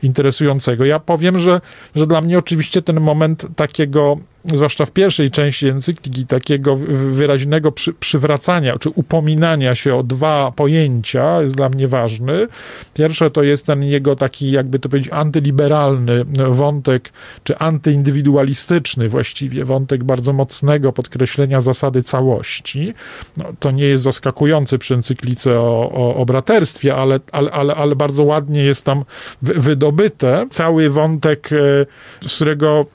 interesującego? 0.03 0.85
Ja 0.85 0.99
powiem, 0.99 1.39
że, 1.39 1.61
że 1.95 2.07
dla 2.07 2.21
mnie 2.21 2.37
oczywiście 2.37 2.81
ten 2.81 2.99
moment 2.99 3.47
takiego 3.55 4.17
zwłaszcza 4.45 4.85
w 4.85 4.91
pierwszej 4.91 5.31
części 5.31 5.67
encykliki, 5.67 6.25
takiego 6.25 6.75
wyraźnego 6.89 7.71
przy, 7.71 7.93
przywracania 7.93 8.79
czy 8.79 8.89
upominania 8.89 9.75
się 9.75 9.95
o 9.95 10.03
dwa 10.03 10.51
pojęcia 10.55 11.41
jest 11.41 11.55
dla 11.55 11.69
mnie 11.69 11.87
ważny. 11.87 12.47
Pierwsze 12.93 13.31
to 13.31 13.43
jest 13.43 13.65
ten 13.65 13.83
jego 13.83 14.15
taki, 14.15 14.51
jakby 14.51 14.79
to 14.79 14.89
powiedzieć, 14.89 15.13
antyliberalny 15.13 16.25
wątek, 16.49 17.13
czy 17.43 17.57
antyindywidualistyczny 17.57 19.09
właściwie, 19.09 19.65
wątek 19.65 20.03
bardzo 20.03 20.33
mocnego 20.33 20.93
podkreślenia 20.93 21.61
zasady 21.61 22.03
całości. 22.03 22.93
No, 23.37 23.45
to 23.59 23.71
nie 23.71 23.85
jest 23.85 24.03
zaskakujące 24.03 24.77
przy 24.77 24.93
encyklice 24.93 25.59
o, 25.59 25.91
o, 25.93 26.15
o 26.15 26.25
braterstwie, 26.25 26.95
ale, 26.95 27.19
ale, 27.31 27.51
ale, 27.51 27.75
ale 27.75 27.95
bardzo 27.95 28.23
ładnie 28.23 28.63
jest 28.63 28.85
tam 28.85 29.03
wydobyte. 29.41 30.47
Cały 30.49 30.89
wątek, 30.89 31.49
e, 32.21 32.27
z 32.29 32.35
którego 32.35 32.85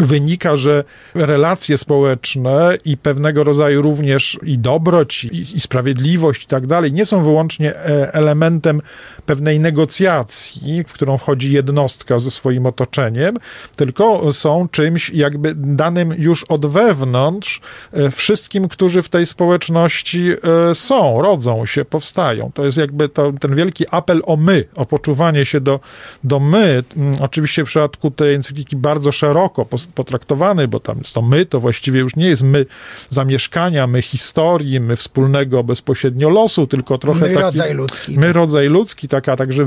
wynika, 0.00 0.56
że 0.56 0.84
relacje 1.14 1.78
społeczne 1.78 2.78
i 2.84 2.96
pewnego 2.96 3.44
rodzaju 3.44 3.82
również 3.82 4.38
i 4.42 4.58
dobroć, 4.58 5.24
i, 5.24 5.56
i 5.56 5.60
sprawiedliwość 5.60 6.44
i 6.44 6.46
tak 6.46 6.66
dalej 6.66 6.92
nie 6.92 7.06
są 7.06 7.22
wyłącznie 7.22 7.76
e, 7.76 8.14
elementem 8.14 8.82
pewnej 9.26 9.60
negocjacji, 9.60 10.84
w 10.86 10.92
którą 10.92 11.18
wchodzi 11.18 11.52
jednostka 11.52 12.18
ze 12.18 12.30
swoim 12.30 12.66
otoczeniem, 12.66 13.36
tylko 13.76 14.32
są 14.32 14.68
czymś 14.68 15.10
jakby 15.10 15.54
danym 15.56 16.14
już 16.18 16.44
od 16.44 16.66
wewnątrz 16.66 17.60
e, 17.92 18.10
wszystkim, 18.10 18.68
którzy 18.68 19.02
w 19.02 19.08
tej 19.08 19.26
społeczności 19.26 20.30
e, 20.70 20.74
są, 20.74 21.22
rodzą 21.22 21.66
się, 21.66 21.84
powstają. 21.84 22.50
To 22.54 22.64
jest 22.64 22.78
jakby 22.78 23.08
to, 23.08 23.32
ten 23.40 23.54
wielki 23.54 23.84
apel 23.90 24.22
o 24.26 24.36
my, 24.36 24.64
o 24.74 24.86
poczuwanie 24.86 25.44
się 25.44 25.60
do, 25.60 25.80
do 26.24 26.40
my. 26.40 26.82
Mm, 26.96 27.14
oczywiście 27.20 27.64
w 27.64 27.66
przypadku 27.66 28.10
tej 28.10 28.34
encykliki 28.34 28.76
bardzo 28.76 29.12
szeroko 29.12 29.66
potraktowany, 29.94 30.68
bo 30.68 30.80
tam 30.80 30.98
jest 30.98 31.12
to 31.12 31.22
my, 31.22 31.46
to 31.46 31.60
właściwie 31.60 32.00
już 32.00 32.16
nie 32.16 32.26
jest 32.26 32.42
my 32.42 32.66
zamieszkania, 33.08 33.86
my 33.86 34.02
historii, 34.02 34.80
my 34.80 34.96
wspólnego 34.96 35.64
bezpośrednio 35.64 36.30
losu, 36.30 36.66
tylko 36.66 36.98
trochę 36.98 37.20
my 37.20 37.28
taki... 37.28 37.40
rodzaj 37.40 37.74
ludzki. 37.74 38.18
My 38.18 38.32
rodzaj 38.32 38.68
ludzki, 38.68 39.08
taka 39.16 39.36
także 39.36 39.64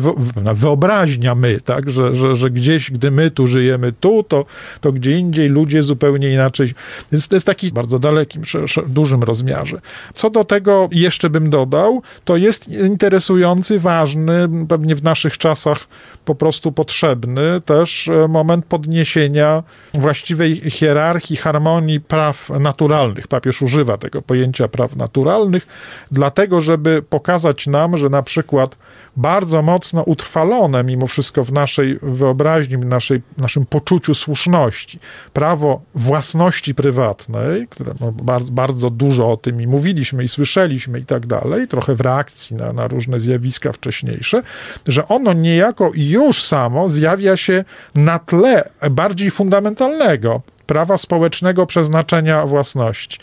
wyobraźnia 0.53 1.35
my, 1.35 1.61
tak, 1.61 1.89
że, 1.89 2.15
że, 2.15 2.35
że 2.35 2.49
gdzieś, 2.49 2.91
gdy 2.91 3.11
my 3.11 3.31
tu 3.31 3.47
żyjemy 3.47 3.93
tu, 3.99 4.23
to, 4.23 4.45
to 4.81 4.91
gdzie 4.91 5.17
indziej 5.17 5.49
ludzie 5.49 5.83
zupełnie 5.83 6.33
inaczej. 6.33 6.73
Więc 7.11 7.27
to 7.27 7.35
jest 7.35 7.45
taki 7.45 7.71
bardzo 7.71 7.99
dalekim, 7.99 8.41
dużym 8.87 9.23
rozmiarze. 9.23 9.81
Co 10.13 10.29
do 10.29 10.43
tego 10.43 10.89
jeszcze 10.91 11.29
bym 11.29 11.49
dodał, 11.49 12.01
to 12.25 12.37
jest 12.37 12.67
interesujący, 12.67 13.79
ważny, 13.79 14.49
pewnie 14.67 14.95
w 14.95 15.03
naszych 15.03 15.37
czasach 15.37 15.87
po 16.25 16.35
prostu 16.35 16.71
potrzebny 16.71 17.61
też 17.61 18.07
e, 18.07 18.27
moment 18.27 18.65
podniesienia 18.65 19.63
właściwej 19.93 20.55
hierarchii, 20.55 21.35
harmonii 21.35 22.01
praw 22.01 22.49
naturalnych. 22.49 23.27
Papież 23.27 23.61
używa 23.61 23.97
tego 23.97 24.21
pojęcia 24.21 24.67
praw 24.67 24.95
naturalnych, 24.95 25.67
dlatego, 26.11 26.61
żeby 26.61 27.01
pokazać 27.09 27.67
nam, 27.67 27.97
że 27.97 28.09
na 28.09 28.23
przykład 28.23 28.75
bardzo 29.17 29.61
mocno 29.61 30.03
utrwalone 30.03 30.83
mimo 30.83 31.07
wszystko 31.07 31.43
w 31.43 31.51
naszej 31.51 31.99
wyobraźni, 32.01 32.77
w 32.77 32.85
naszej, 32.85 33.21
naszym 33.37 33.65
poczuciu 33.65 34.13
słuszności. 34.13 34.99
Prawo 35.33 35.81
własności 35.95 36.75
prywatnej, 36.75 37.67
które 37.67 37.93
no, 37.99 38.11
bardzo, 38.11 38.51
bardzo 38.51 38.89
dużo 38.89 39.31
o 39.31 39.37
tym 39.37 39.61
i 39.61 39.67
mówiliśmy 39.67 40.23
i 40.23 40.27
słyszeliśmy 40.27 40.99
i 40.99 41.05
tak 41.05 41.25
dalej, 41.25 41.67
trochę 41.67 41.95
w 41.95 42.01
reakcji 42.01 42.55
na, 42.55 42.73
na 42.73 42.87
różne 42.87 43.19
zjawiska 43.19 43.71
wcześniejsze, 43.71 44.41
że 44.87 45.07
ono 45.07 45.33
niejako 45.33 45.91
już 45.95 46.43
samo 46.43 46.89
zjawia 46.89 47.37
się 47.37 47.63
na 47.95 48.19
tle 48.19 48.69
bardziej 48.91 49.31
fundamentalnego 49.31 50.41
prawa 50.67 50.97
społecznego 50.97 51.65
przeznaczenia 51.65 52.45
własności. 52.45 53.19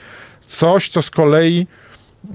Coś, 0.47 0.89
co 0.89 1.03
z 1.03 1.11
kolei 1.11 1.67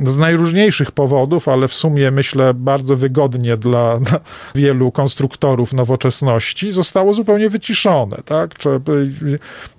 z 0.03 0.17
najróżniejszych 0.17 0.91
powodów, 0.91 1.47
ale 1.47 1.67
w 1.67 1.73
sumie 1.73 2.11
myślę 2.11 2.53
bardzo 2.53 2.95
wygodnie 2.95 3.57
dla 3.57 3.99
wielu 4.55 4.91
konstruktorów 4.91 5.73
nowoczesności, 5.73 6.71
zostało 6.71 7.13
zupełnie 7.13 7.49
wyciszone. 7.49 8.17
Tak? 8.25 8.55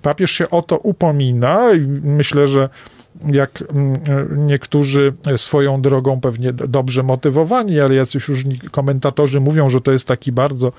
Papież 0.01 0.31
się 0.31 0.49
o 0.49 0.61
to 0.61 0.77
upomina 0.77 1.73
i 1.73 1.79
myślę, 2.03 2.47
że 2.47 2.69
jak 3.31 3.63
mm, 3.69 4.47
niektórzy 4.47 5.13
swoją 5.37 5.81
drogą 5.81 6.21
pewnie 6.21 6.53
dobrze 6.53 7.03
motywowani, 7.03 7.79
ale 7.79 7.95
jacyś 7.95 8.27
już 8.27 8.43
komentatorzy 8.71 9.39
mówią, 9.39 9.69
że 9.69 9.81
to 9.81 9.91
jest 9.91 10.07
taki 10.07 10.31
bardzo 10.31 10.71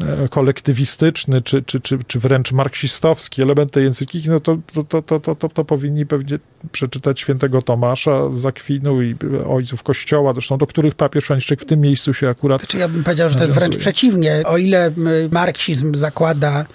e, 0.00 0.28
kolektywistyczny, 0.28 1.42
czy, 1.42 1.62
czy, 1.62 1.80
czy, 1.80 1.98
czy 2.06 2.18
wręcz 2.18 2.52
marksistowski 2.52 3.42
element 3.42 3.72
tej 3.72 3.86
encykliki, 3.86 4.28
no 4.28 4.40
to, 4.40 4.58
to, 4.72 5.02
to, 5.02 5.20
to, 5.20 5.34
to, 5.34 5.48
to 5.48 5.64
powinni 5.64 6.06
pewnie 6.06 6.38
przeczytać 6.72 7.20
świętego 7.20 7.62
Tomasza 7.62 8.30
z 8.36 8.46
Akwinu 8.46 9.02
i 9.02 9.16
ojców 9.48 9.82
Kościoła, 9.82 10.32
zresztą 10.32 10.58
do 10.58 10.66
których 10.66 10.94
papież 10.94 11.24
Franciszek 11.24 11.60
w 11.60 11.64
tym 11.64 11.80
miejscu 11.80 12.14
się 12.14 12.28
akurat 12.28 12.60
Znaczy 12.60 12.78
ja 12.78 12.88
bym 12.88 13.04
powiedział, 13.04 13.28
że 13.28 13.34
to 13.34 13.42
jest 13.42 13.54
wręcz 13.54 13.76
przeciwnie. 13.76 14.42
O 14.44 14.56
ile 14.56 14.90
marksizm 15.30 15.94
zakłada 15.94 16.66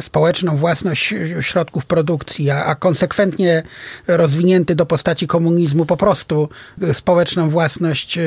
społeczną 0.00 0.56
własność 0.56 1.14
środków 1.40 1.86
produkcji, 1.86 2.50
a, 2.50 2.64
a 2.64 2.74
konsekwentnie 2.74 3.62
rozwinięty 4.06 4.67
do 4.74 4.86
postaci 4.86 5.26
komunizmu 5.26 5.86
po 5.86 5.96
prostu 5.96 6.48
społeczną 6.92 7.50
własność 7.50 8.18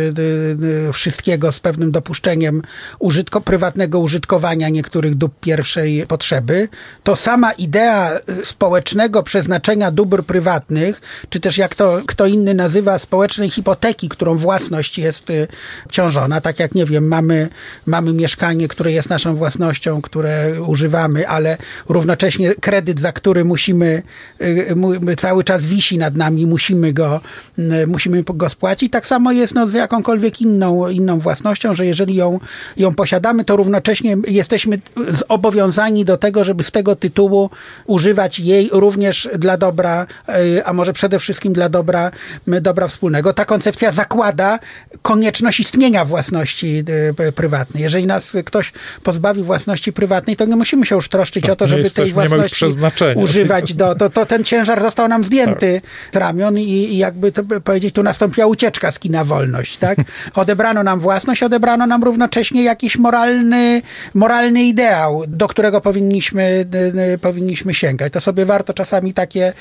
wszystkiego 0.94 1.52
z 1.52 1.60
pewnym 1.60 1.92
dopuszczeniem 1.92 2.62
użytko, 3.00 3.42
prywatnego 3.42 4.00
użytkowania 4.00 4.70
niektórych 4.70 5.16
dóbr 5.16 5.36
pierwszej 5.42 6.08
potrzeby, 6.08 6.68
to 7.04 7.16
sama 7.16 7.52
idea 7.52 8.12
społecznego 8.44 9.24
przeznaczenia 9.24 9.92
dóbr 9.92 10.24
prywatnych, 10.24 11.02
czy 11.30 11.40
też 11.40 11.58
jak 11.58 11.76
to 11.76 12.02
kto 12.08 12.26
inny 12.26 12.54
nazywa 12.54 13.00
społecznej 13.00 13.50
hipoteki, 13.50 14.10
którą 14.10 14.38
własność 14.38 14.98
jest 14.98 15.28
ciążona, 15.92 16.42
tak 16.42 16.60
jak 16.60 16.76
nie 16.76 16.86
wiem, 16.86 17.08
mamy, 17.08 17.50
mamy 17.86 18.14
mieszkanie, 18.14 18.68
które 18.68 18.92
jest 18.92 19.10
naszą 19.10 19.36
własnością, 19.36 20.02
które 20.02 20.62
używamy, 20.68 21.28
ale 21.28 21.58
równocześnie 21.90 22.56
kredyt, 22.56 23.00
za 23.00 23.12
który 23.12 23.46
musimy, 23.46 24.04
cały 25.18 25.44
czas 25.44 25.66
wisi 25.66 25.98
nad 25.98 26.16
nami, 26.16 26.31
musimy 26.32 26.94
go, 26.94 27.20
musimy 27.88 28.24
go 28.24 28.50
spłacić. 28.50 28.92
Tak 28.92 29.08
samo 29.08 29.32
jest 29.32 29.54
no, 29.56 29.68
z 29.68 29.74
jakąkolwiek 29.74 30.42
inną, 30.42 30.90
inną 30.90 31.20
własnością, 31.20 31.74
że 31.74 31.86
jeżeli 31.86 32.16
ją, 32.16 32.40
ją 32.78 32.96
posiadamy, 32.96 33.46
to 33.46 33.56
równocześnie 33.56 34.18
jesteśmy 34.28 34.80
zobowiązani 35.30 36.06
do 36.06 36.18
tego, 36.18 36.44
żeby 36.44 36.64
z 36.64 36.72
tego 36.72 36.96
tytułu 36.96 37.50
używać 37.86 38.40
jej 38.40 38.70
również 38.72 39.30
dla 39.38 39.58
dobra, 39.58 40.06
a 40.66 40.74
może 40.74 40.94
przede 40.94 41.20
wszystkim 41.20 41.54
dla 41.54 41.70
dobra, 41.70 42.12
dobra 42.48 42.88
wspólnego. 42.88 43.34
Ta 43.34 43.46
koncepcja 43.46 43.92
zakłada 43.92 44.60
konieczność 45.02 45.60
istnienia 45.60 46.06
własności 46.06 46.84
prywatnej. 47.36 47.84
Jeżeli 47.84 48.08
nas 48.08 48.36
ktoś 48.46 48.74
pozbawi 49.04 49.44
własności 49.44 49.94
prywatnej, 49.94 50.36
to 50.36 50.46
nie 50.46 50.56
musimy 50.56 50.86
się 50.86 50.96
już 50.96 51.10
troszczyć 51.10 51.44
tak, 51.44 51.54
o 51.54 51.56
to, 51.56 51.68
żeby 51.68 51.90
tej 51.90 52.14
własności 52.14 52.66
używać. 53.16 53.74
Do, 53.74 53.96
to, 53.96 54.10
to 54.10 54.26
ten 54.26 54.44
ciężar 54.44 54.82
został 54.82 55.08
nam 55.08 55.24
zdjęty 55.24 55.82
tak. 55.82 56.11
Ramion 56.16 56.58
i, 56.58 56.64
i 56.64 56.98
jakby 56.98 57.32
to 57.32 57.44
powiedzieć, 57.64 57.96
tu 57.96 58.04
nastąpiła 58.04 58.48
ucieczka 58.48 58.92
z 58.92 59.00
kina 59.00 59.26
wolność, 59.26 59.78
tak? 59.78 59.98
Odebrano 60.34 60.84
nam 60.84 61.00
własność, 61.00 61.44
odebrano 61.44 61.88
nam 61.88 62.04
równocześnie 62.04 62.64
jakiś 62.64 62.98
moralny, 62.98 63.82
moralny 64.14 64.64
ideał, 64.64 65.24
do 65.28 65.48
którego 65.48 65.82
powinniśmy, 65.82 66.66
powinniśmy 67.22 67.74
sięgać. 67.74 68.14
To 68.14 68.22
sobie 68.22 68.46
warto 68.46 68.74
czasami 68.74 69.14
takie 69.14 69.54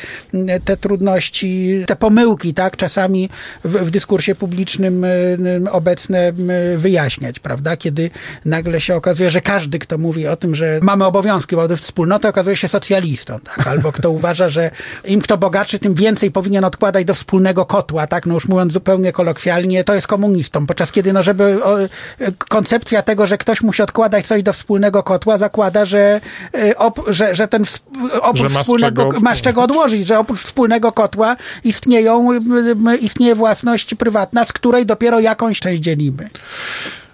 te 0.64 0.76
trudności, 0.76 1.84
te 1.86 1.96
pomyłki, 1.96 2.54
tak? 2.54 2.76
Czasami 2.76 3.28
w, 3.64 3.72
w 3.72 3.90
dyskursie 3.90 4.34
publicznym 4.34 5.06
obecne 5.70 6.32
wyjaśniać, 6.76 7.38
prawda? 7.38 7.76
Kiedy 7.76 8.10
nagle 8.44 8.80
się 8.80 8.96
okazuje, 8.96 9.30
że 9.30 9.40
każdy, 9.40 9.78
kto 9.78 9.98
mówi 9.98 10.26
o 10.26 10.36
tym, 10.36 10.54
że 10.54 10.80
mamy 10.82 11.04
obowiązki 11.04 11.56
wobec 11.56 11.80
wspólnoty, 11.80 12.28
okazuje 12.28 12.56
się 12.56 12.68
socjalistą, 12.68 13.40
tak? 13.40 13.66
Albo 13.66 13.92
kto 13.92 14.10
uważa, 14.10 14.48
że 14.48 14.70
im 15.04 15.22
kto 15.22 15.38
bogatszy, 15.38 15.78
tym 15.78 15.94
więcej 15.94 16.30
powinien 16.40 16.64
odkładać 16.64 17.04
do 17.04 17.14
wspólnego 17.14 17.66
kotła, 17.66 18.06
tak? 18.06 18.26
No 18.26 18.34
już 18.34 18.48
mówiąc 18.48 18.72
zupełnie 18.72 19.12
kolokwialnie, 19.12 19.84
to 19.84 19.94
jest 19.94 20.06
komunistą. 20.06 20.66
Podczas 20.66 20.92
kiedy, 20.92 21.12
no 21.12 21.22
żeby 21.22 21.64
o, 21.64 21.76
koncepcja 22.48 23.02
tego, 23.02 23.26
że 23.26 23.38
ktoś 23.38 23.62
musi 23.62 23.82
odkładać 23.82 24.26
coś 24.26 24.42
do 24.42 24.52
wspólnego 24.52 25.02
kotła, 25.02 25.38
zakłada, 25.38 25.84
że, 25.84 26.20
e, 26.54 26.76
op, 26.76 27.00
że, 27.06 27.34
że 27.34 27.48
ten 27.48 27.64
oprócz 28.20 28.52
że 28.52 28.62
wspólnego, 28.62 29.04
czego... 29.04 29.20
masz 29.20 29.42
czego 29.42 29.62
odłożyć, 29.62 30.06
że 30.06 30.18
oprócz 30.18 30.44
wspólnego 30.44 30.92
kotła 30.92 31.36
istnieją, 31.64 32.28
istnieje 33.00 33.34
własność 33.34 33.94
prywatna, 33.94 34.44
z 34.44 34.52
której 34.52 34.86
dopiero 34.86 35.20
jakąś 35.20 35.60
część 35.60 35.82
dzielimy. 35.82 36.30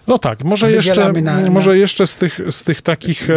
No 0.09 0.19
tak, 0.19 0.45
może 0.45 0.73
jeszcze, 0.73 1.13
na, 1.13 1.41
na... 1.41 1.51
może 1.51 1.79
jeszcze 1.79 2.07
z, 2.07 2.17
tych, 2.17 2.41
z 2.51 2.65
tych 2.65 2.83
takich 2.83 3.31
e, 3.31 3.35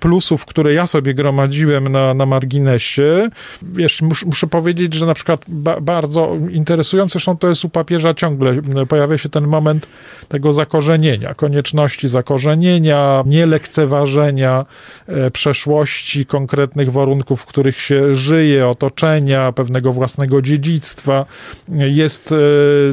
plusów, 0.00 0.46
które 0.46 0.72
ja 0.72 0.86
sobie 0.86 1.14
gromadziłem 1.14 1.88
na, 1.88 2.14
na 2.14 2.26
marginesie, 2.26 3.28
wiesz, 3.62 4.02
mus, 4.02 4.24
muszę 4.24 4.46
powiedzieć, 4.46 4.94
że 4.94 5.06
na 5.06 5.14
przykład 5.14 5.40
ba, 5.48 5.80
bardzo 5.80 6.36
interesujące, 6.50 7.12
zresztą 7.12 7.36
to 7.36 7.48
jest 7.48 7.64
u 7.64 7.68
papieża 7.68 8.14
ciągle, 8.14 8.54
pojawia 8.88 9.18
się 9.18 9.28
ten 9.28 9.46
moment 9.46 9.86
tego 10.28 10.52
zakorzenienia, 10.52 11.34
konieczności 11.34 12.08
zakorzenienia, 12.08 13.22
nielekceważenia 13.26 14.64
e, 15.06 15.30
przeszłości, 15.30 16.26
konkretnych 16.26 16.92
warunków, 16.92 17.42
w 17.42 17.46
których 17.46 17.80
się 17.80 18.14
żyje, 18.14 18.68
otoczenia, 18.68 19.52
pewnego 19.52 19.92
własnego 19.92 20.42
dziedzictwa. 20.42 21.26
Jest 21.68 22.32
e, 22.32 22.36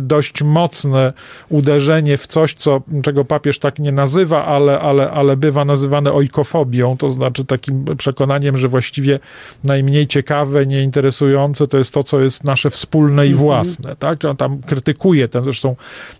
dość 0.01 0.43
mocne 0.43 1.13
uderzenie 1.49 2.17
w 2.17 2.27
coś, 2.27 2.53
co 2.53 2.81
czego 3.03 3.25
papież 3.25 3.59
tak 3.59 3.79
nie 3.79 3.91
nazywa, 3.91 4.45
ale, 4.45 4.79
ale, 4.79 5.11
ale 5.11 5.37
bywa 5.37 5.65
nazywane 5.65 6.13
ojkofobią, 6.13 6.97
to 6.97 7.09
znaczy 7.09 7.45
takim 7.45 7.85
przekonaniem, 7.97 8.57
że 8.57 8.67
właściwie 8.67 9.19
najmniej 9.63 10.07
ciekawe, 10.07 10.65
nieinteresujące 10.65 11.67
to 11.67 11.77
jest 11.77 11.93
to, 11.93 12.03
co 12.03 12.21
jest 12.21 12.43
nasze 12.43 12.69
wspólne 12.69 13.27
i 13.27 13.31
mhm. 13.31 13.45
własne, 13.45 13.95
tak? 13.95 14.25
On 14.25 14.37
tam 14.37 14.61
krytykuje 14.61 15.27
ten, 15.27 15.43
zresztą 15.43 15.75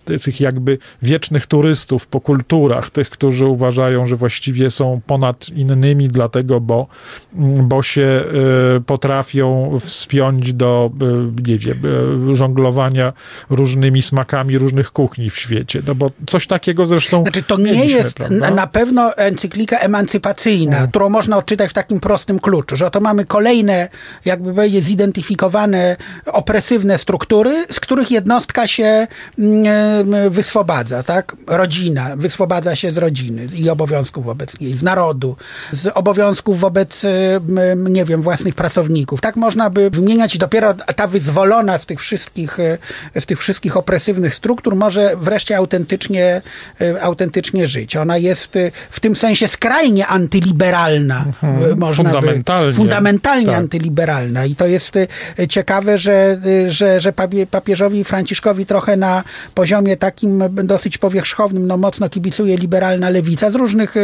tych 0.06 0.42
jakby 0.42 0.78
wiecznych 1.02 1.48
turystów 1.48 2.08
po 2.08 2.22
kulturach, 2.22 2.90
tych, 2.90 3.10
którzy 3.10 3.46
uważają, 3.46 4.06
że 4.06 4.16
właściwie 4.16 4.72
są 4.72 5.02
ponad 5.08 5.50
innymi, 5.50 6.08
dlatego, 6.08 6.62
bo, 6.62 6.88
bo 7.64 7.84
się 7.84 8.24
y, 8.78 8.82
potrafią 8.82 9.80
wspiąć 9.80 10.54
do, 10.54 10.92
y, 11.02 11.50
nie 11.50 11.58
wiem, 11.58 11.78
y, 12.32 12.36
żonglowania 12.36 13.14
różnymi 13.50 14.02
smakami 14.02 14.58
różnych 14.58 14.92
kuchni 14.92 15.30
w 15.30 15.38
świecie, 15.38 15.82
no 15.88 15.96
bo 15.96 16.12
coś 16.28 16.48
takiego 16.48 16.73
zresztą. 16.88 17.22
Znaczy, 17.22 17.44
to 17.44 17.58
nie 17.58 17.86
jest 17.86 18.16
prawda? 18.16 18.52
na 18.52 18.68
pewno 18.68 19.16
encyklika 19.18 19.78
emancypacyjna, 19.78 20.72
hmm. 20.72 20.90
którą 20.90 21.10
można 21.10 21.38
odczytać 21.38 21.70
w 21.70 21.74
takim 21.74 22.00
prostym 22.00 22.40
kluczu, 22.40 22.76
że 22.76 22.88
oto 22.88 23.00
mamy 23.00 23.26
kolejne, 23.26 23.90
jakby 24.26 24.54
powiedzieć, 24.54 24.84
zidentyfikowane 24.84 25.96
opresywne 26.26 26.98
struktury, 26.98 27.66
z 27.72 27.80
których 27.80 28.12
jednostka 28.12 28.68
się 28.68 29.08
mm, 29.40 30.30
wyswobadza, 30.30 31.04
tak? 31.04 31.36
Rodzina 31.48 32.16
wyswobadza 32.16 32.76
się 32.76 32.94
z 32.94 32.98
rodziny 32.98 33.48
i 33.54 33.70
obowiązków 33.70 34.26
wobec 34.26 34.60
niej, 34.60 34.74
z 34.74 34.84
narodu, 34.84 35.36
z 35.72 35.88
obowiązków 35.88 36.60
wobec, 36.60 37.06
mm, 37.06 37.88
nie 37.88 38.06
wiem, 38.06 38.22
własnych 38.22 38.56
pracowników. 38.56 39.22
Tak 39.22 39.36
można 39.36 39.70
by 39.70 39.90
wymieniać 39.90 40.36
i 40.36 40.38
dopiero 40.38 40.74
ta 40.74 41.08
wyzwolona 41.08 41.78
z 41.78 41.86
tych 41.86 42.00
wszystkich, 42.00 42.58
z 43.20 43.26
tych 43.26 43.40
wszystkich 43.40 43.78
opresywnych 43.78 44.36
struktur 44.36 44.76
może 44.76 45.16
wreszcie 45.18 45.58
autentycznie 45.58 46.24
E, 46.24 46.42
autentycznie 47.02 47.68
żyć. 47.68 47.96
Ona 47.96 48.18
jest 48.18 48.56
e, 48.56 48.72
w 48.90 49.00
tym 49.00 49.16
sensie 49.16 49.48
skrajnie 49.48 50.08
antyliberalna. 50.08 51.24
Mhm. 51.26 51.72
E, 51.72 51.76
można 51.76 52.04
fundamentalnie. 52.04 52.72
By, 52.72 52.78
fundamentalnie 52.78 53.48
tak. 53.48 53.56
antyliberalna. 53.56 54.46
I 54.46 54.56
to 54.56 54.66
jest 54.66 55.00
ciekawe, 55.50 55.98
że, 55.98 56.38
że, 56.68 57.02
że 57.02 57.14
papieżowi 57.52 58.04
Franciszkowi 58.04 58.66
trochę 58.66 58.98
na 58.98 59.24
poziomie 59.54 59.98
takim 59.98 60.44
dosyć 60.64 60.98
powierzchownym, 60.98 61.68
no 61.68 61.78
mocno 61.78 62.10
kibicuje 62.10 62.58
liberalna 62.58 63.10
lewica 63.10 63.52
z 63.52 63.56
różnych 63.56 63.96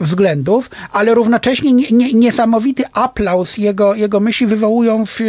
względów, 0.00 0.70
ale 0.92 1.14
równocześnie 1.14 1.72
nie, 1.72 1.90
nie, 1.90 2.12
niesamowity 2.12 2.82
aplauz 2.92 3.58
jego, 3.58 3.94
jego 3.94 4.20
myśli 4.20 4.46
wywołują 4.46 5.06
w, 5.06 5.20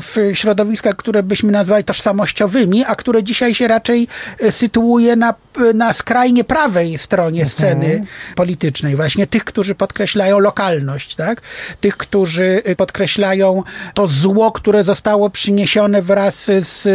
w 0.00 0.30
środowiskach, 0.32 0.96
które 0.96 1.22
byśmy 1.22 1.52
nazwali 1.52 1.84
tożsamościowymi, 1.84 2.84
a 2.84 2.96
które 2.96 3.22
dzisiaj 3.22 3.54
się 3.54 3.68
raczej 3.68 4.08
sytuuje 4.50 5.16
na 5.16 5.34
na 5.80 5.92
skrajnie 5.92 6.44
prawej 6.44 6.98
stronie 6.98 7.46
sceny 7.46 7.86
mhm. 7.86 8.06
politycznej, 8.34 8.96
właśnie 8.96 9.26
tych, 9.26 9.44
którzy 9.44 9.74
podkreślają 9.74 10.38
lokalność, 10.38 11.14
tak? 11.14 11.40
Tych, 11.80 11.96
którzy 11.96 12.62
podkreślają 12.76 13.62
to 13.94 14.08
zło, 14.08 14.52
które 14.52 14.84
zostało 14.84 15.30
przyniesione 15.30 16.02
wraz 16.02 16.50
z 16.60 16.88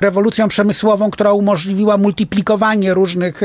rewolucją 0.00 0.48
przemysłową, 0.48 1.10
która 1.10 1.32
umożliwiła 1.32 1.96
multiplikowanie 1.96 2.94
różnych 2.94 3.40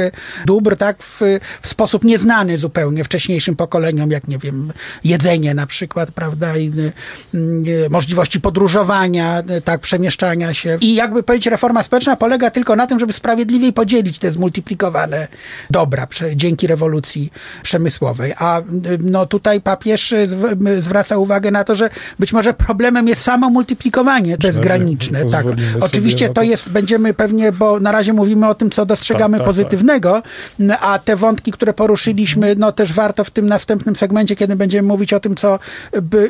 dóbr, 0.46 0.78
tak? 0.78 1.04
W, 1.04 1.22
w 1.62 1.68
sposób 1.68 2.04
nieznany 2.04 2.58
zupełnie 2.58 3.04
wcześniejszym 3.04 3.56
pokoleniom, 3.56 4.12
jak 4.12 4.28
nie 4.28 4.38
wiem, 4.38 4.74
jedzenie 5.04 5.54
na 5.54 5.68
przykład, 5.68 6.12
prawda? 6.12 6.58
I, 6.58 6.72
y, 7.34 7.38
y, 7.86 7.90
możliwości 7.90 8.42
podróżowania, 8.42 9.44
tak? 9.64 9.82
Przemieszczania 9.82 10.54
się. 10.54 10.78
I 10.82 10.96
jakby 10.96 11.24
powiedzieć, 11.24 11.48
reforma 11.48 11.84
społeczna 11.84 12.16
polega 12.16 12.52
tylko 12.52 12.76
na 12.76 12.88
tym, 12.88 13.00
żeby 13.00 13.14
sprawiedliwiej 13.14 13.74
podzielić 13.74 14.20
te 14.20 14.32
zmultiplikowane 14.32 14.79
zmultiplikowane 14.80 15.28
dobra 15.70 16.08
dzięki 16.36 16.68
rewolucji 16.68 17.32
przemysłowej. 17.64 18.34
A 18.38 18.62
no 19.00 19.26
tutaj 19.26 19.62
papież 19.62 20.14
zwraca 20.80 21.18
uwagę 21.18 21.52
na 21.52 21.64
to, 21.64 21.76
że 21.76 21.90
być 22.20 22.34
może 22.34 22.54
problemem 22.54 23.08
jest 23.08 23.22
samo 23.22 23.50
multiplikowanie, 23.50 24.38
to 24.38 24.48
jest 24.48 24.60
graniczne. 24.60 25.26
Tak. 25.26 25.46
Oczywiście 25.82 26.30
to 26.30 26.42
jest, 26.42 26.70
będziemy 26.70 27.14
pewnie, 27.14 27.52
bo 27.52 27.80
na 27.80 27.92
razie 27.92 28.14
mówimy 28.14 28.48
o 28.48 28.56
tym, 28.56 28.70
co 28.70 28.86
dostrzegamy 28.86 29.38
tak, 29.38 29.40
tak, 29.40 29.48
pozytywnego, 29.48 30.22
a 30.82 31.00
te 31.00 31.16
wątki, 31.16 31.52
które 31.52 31.74
poruszyliśmy, 31.74 32.56
no 32.58 32.72
też 32.72 32.94
warto 32.94 33.24
w 33.24 33.32
tym 33.32 33.46
następnym 33.46 33.96
segmencie, 33.96 34.36
kiedy 34.36 34.56
będziemy 34.56 34.88
mówić 34.88 35.14
o 35.14 35.20
tym, 35.20 35.36
co 35.36 35.60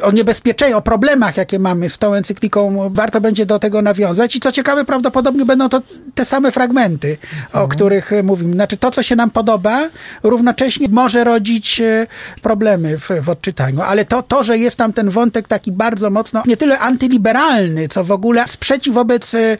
o 0.01 0.11
niebezpieczeństwie, 0.11 0.77
o 0.77 0.81
problemach, 0.81 1.37
jakie 1.37 1.59
mamy 1.59 1.89
z 1.89 1.97
tą 1.97 2.13
encykliką, 2.13 2.89
warto 2.89 3.21
będzie 3.21 3.45
do 3.45 3.59
tego 3.59 3.81
nawiązać. 3.81 4.35
I 4.35 4.39
co 4.39 4.51
ciekawe, 4.51 4.85
prawdopodobnie 4.85 5.45
będą 5.45 5.69
to 5.69 5.81
te 6.15 6.25
same 6.25 6.51
fragmenty, 6.51 7.17
o 7.43 7.45
mhm. 7.47 7.67
których 7.69 8.11
mówię 8.23 8.38
mówimy. 8.39 8.53
Znaczy 8.53 8.77
to, 8.77 8.91
co 8.91 9.03
się 9.03 9.15
nam 9.15 9.29
podoba, 9.29 9.89
równocześnie 10.23 10.87
może 10.89 11.23
rodzić 11.23 11.81
e, 11.81 12.07
problemy 12.41 12.97
w, 12.97 13.09
w 13.21 13.29
odczytaniu. 13.29 13.81
Ale 13.81 14.05
to, 14.05 14.23
to, 14.23 14.43
że 14.43 14.57
jest 14.57 14.75
tam 14.75 14.93
ten 14.93 15.09
wątek 15.09 15.47
taki 15.47 15.71
bardzo 15.71 16.09
mocno, 16.09 16.43
nie 16.45 16.57
tyle 16.57 16.79
antyliberalny, 16.79 17.87
co 17.87 18.03
w 18.03 18.11
ogóle 18.11 18.47
sprzeciw 18.47 18.93
wobec 18.93 19.33
e, 19.33 19.57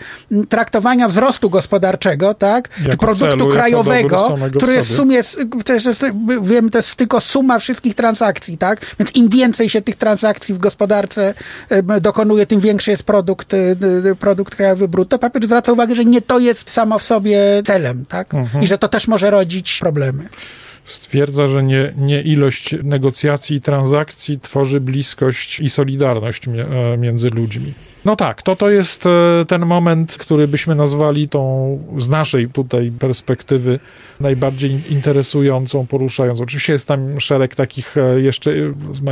traktowania 0.50 1.08
wzrostu 1.08 1.50
gospodarczego, 1.50 2.34
tak? 2.34 2.70
Jako 2.78 2.92
Czy 2.92 2.98
produktu 2.98 3.38
celu, 3.38 3.48
krajowego, 3.48 4.36
który 4.58 4.74
jest 4.74 4.90
w 4.90 4.96
sumie, 4.96 5.22
przecież 5.66 5.86
jest, 5.86 6.06
wiem, 6.42 6.70
to 6.70 6.78
jest 6.78 6.96
tylko 6.96 7.22
suma 7.22 7.60
wszystkich 7.60 7.96
transakcji, 7.96 8.58
tak? 8.58 8.96
Więc 9.00 9.16
im 9.16 9.30
więcej 9.30 9.70
się 9.70 9.82
tych 9.82 9.96
transakcji 9.96 10.56
w 10.56 10.58
gospodarce 10.58 11.34
em, 11.70 11.88
dokonuje, 12.02 12.46
tym 12.46 12.60
większy 12.60 12.92
jest 12.92 13.04
produkt, 13.04 13.56
produkt 14.20 14.56
krajowy 14.56 14.88
brutto. 14.88 15.20
Papież 15.20 15.46
zwraca 15.46 15.72
uwagę, 15.72 15.96
że 15.96 16.06
nie 16.06 16.22
to 16.22 16.40
jest 16.40 16.70
samo 16.70 17.00
w 17.00 17.04
sobie 17.04 17.40
celem, 17.66 18.06
tak? 18.06 18.28
I 18.62 18.68
że 18.68 18.78
to 18.78 18.88
też 18.88 19.08
może 19.08 19.32
rodzić 19.32 19.80
problemy. 19.80 20.30
Stwierdza, 20.86 21.48
że 21.48 21.64
nie, 21.64 21.94
nie 21.98 22.22
ilość 22.22 22.76
negocjacji 22.84 23.56
i 23.56 23.62
transakcji 23.62 24.40
tworzy 24.40 24.80
bliskość 24.80 25.60
i 25.60 25.70
solidarność 25.70 26.48
e, 26.48 26.98
między 26.98 27.30
ludźmi. 27.30 27.74
No 28.06 28.16
tak, 28.16 28.42
to 28.42 28.56
to 28.56 28.70
jest 28.70 29.06
e, 29.06 29.46
ten 29.48 29.66
moment, 29.66 30.18
który 30.18 30.48
byśmy 30.48 30.76
nazwali 30.76 31.30
tą 31.30 31.80
z 31.98 32.10
naszej 32.10 32.50
tutaj 32.50 32.92
perspektywy 33.00 33.80
najbardziej 34.20 34.72
interesującą, 34.90 35.88
poruszającą. 35.88 36.44
Oczywiście 36.44 36.74
jest 36.74 36.88
tam 36.88 37.20
szereg 37.20 37.56
takich 37.56 37.98
e, 37.98 38.22
jeszcze 38.22 38.52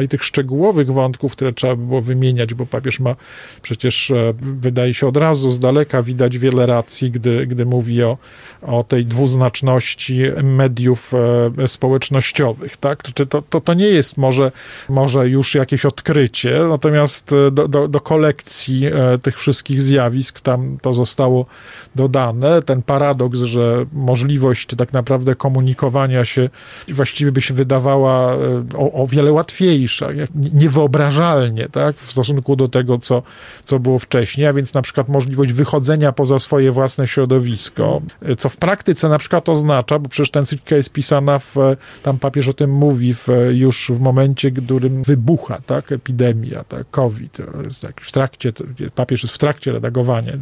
tych 0.09 0.23
szczegółowych 0.23 0.93
wątków, 0.93 1.31
które 1.31 1.53
trzeba 1.53 1.75
by 1.75 1.85
było 1.85 2.01
wymieniać, 2.01 2.53
bo 2.53 2.65
papież 2.65 2.99
ma 2.99 3.15
przecież, 3.61 4.11
e, 4.11 4.33
wydaje 4.41 4.93
się 4.93 5.07
od 5.07 5.17
razu 5.17 5.51
z 5.51 5.59
daleka 5.59 6.03
widać 6.03 6.37
wiele 6.37 6.65
racji, 6.65 7.11
gdy, 7.11 7.47
gdy 7.47 7.65
mówi 7.65 8.03
o, 8.03 8.17
o 8.61 8.83
tej 8.83 9.05
dwuznaczności 9.05 10.21
mediów 10.43 11.13
e, 11.63 11.67
społecznościowych, 11.67 12.77
tak? 12.77 13.03
Czy 13.03 13.25
to, 13.25 13.41
to, 13.41 13.61
to 13.61 13.73
nie 13.73 13.87
jest 13.87 14.17
może, 14.17 14.51
może 14.89 15.29
już 15.29 15.55
jakieś 15.55 15.85
odkrycie, 15.85 16.59
natomiast 16.69 17.33
e, 17.33 17.51
do, 17.51 17.67
do, 17.67 17.87
do 17.87 17.99
kolekcji 17.99 18.76
e, 18.85 19.17
tych 19.17 19.37
wszystkich 19.39 19.81
zjawisk 19.81 20.39
tam 20.39 20.77
to 20.81 20.93
zostało 20.93 21.45
dodane. 21.95 22.61
Ten 22.61 22.81
paradoks, 22.81 23.39
że 23.39 23.85
możliwość 23.93 24.75
tak 24.77 24.93
naprawdę 24.93 25.35
komunikowania 25.35 26.25
się 26.25 26.49
właściwie 26.87 27.31
by 27.31 27.41
się 27.41 27.53
wydawała 27.53 28.33
e, 28.33 28.37
o, 28.77 29.03
o 29.03 29.07
wiele 29.07 29.31
łatwiejsza, 29.31 30.07
niewyobrażalnie, 30.53 31.69
tak? 31.69 31.95
W 31.95 32.11
stosunku 32.11 32.55
do 32.55 32.67
tego, 32.67 32.99
co, 32.99 33.23
co 33.65 33.79
było 33.79 33.99
wcześniej, 33.99 34.47
a 34.47 34.53
więc 34.53 34.73
na 34.73 34.81
przykład 34.81 35.09
możliwość 35.09 35.53
wychodzenia 35.53 36.11
poza 36.11 36.39
swoje 36.39 36.71
własne 36.71 37.07
środowisko, 37.07 38.01
e, 38.21 38.35
co 38.35 38.49
w 38.49 38.57
praktyce 38.57 39.09
na 39.09 39.17
przykład 39.17 39.49
oznacza, 39.49 39.99
bo 39.99 40.09
przecież 40.09 40.31
ta 40.31 40.39
encyklika 40.39 40.75
jest 40.75 40.91
pisana 40.91 41.39
w, 41.39 41.55
tam 42.03 42.19
papież 42.19 42.47
o 42.47 42.53
tym 42.53 42.71
mówi 42.71 43.13
w, 43.13 43.27
już 43.51 43.91
w 43.93 43.99
momencie, 43.99 44.51
w 44.51 44.65
którym 44.65 45.03
wybucha, 45.03 45.59
tak, 45.67 45.91
epidemia, 45.91 46.63
tak, 46.63 46.89
COVID, 46.91 47.37
w 48.01 48.11
trakcie, 48.11 48.53
papież 48.95 49.23
jest 49.23 49.35
w 49.35 49.37
trakcie 49.37 49.71
redagowania 49.71 50.33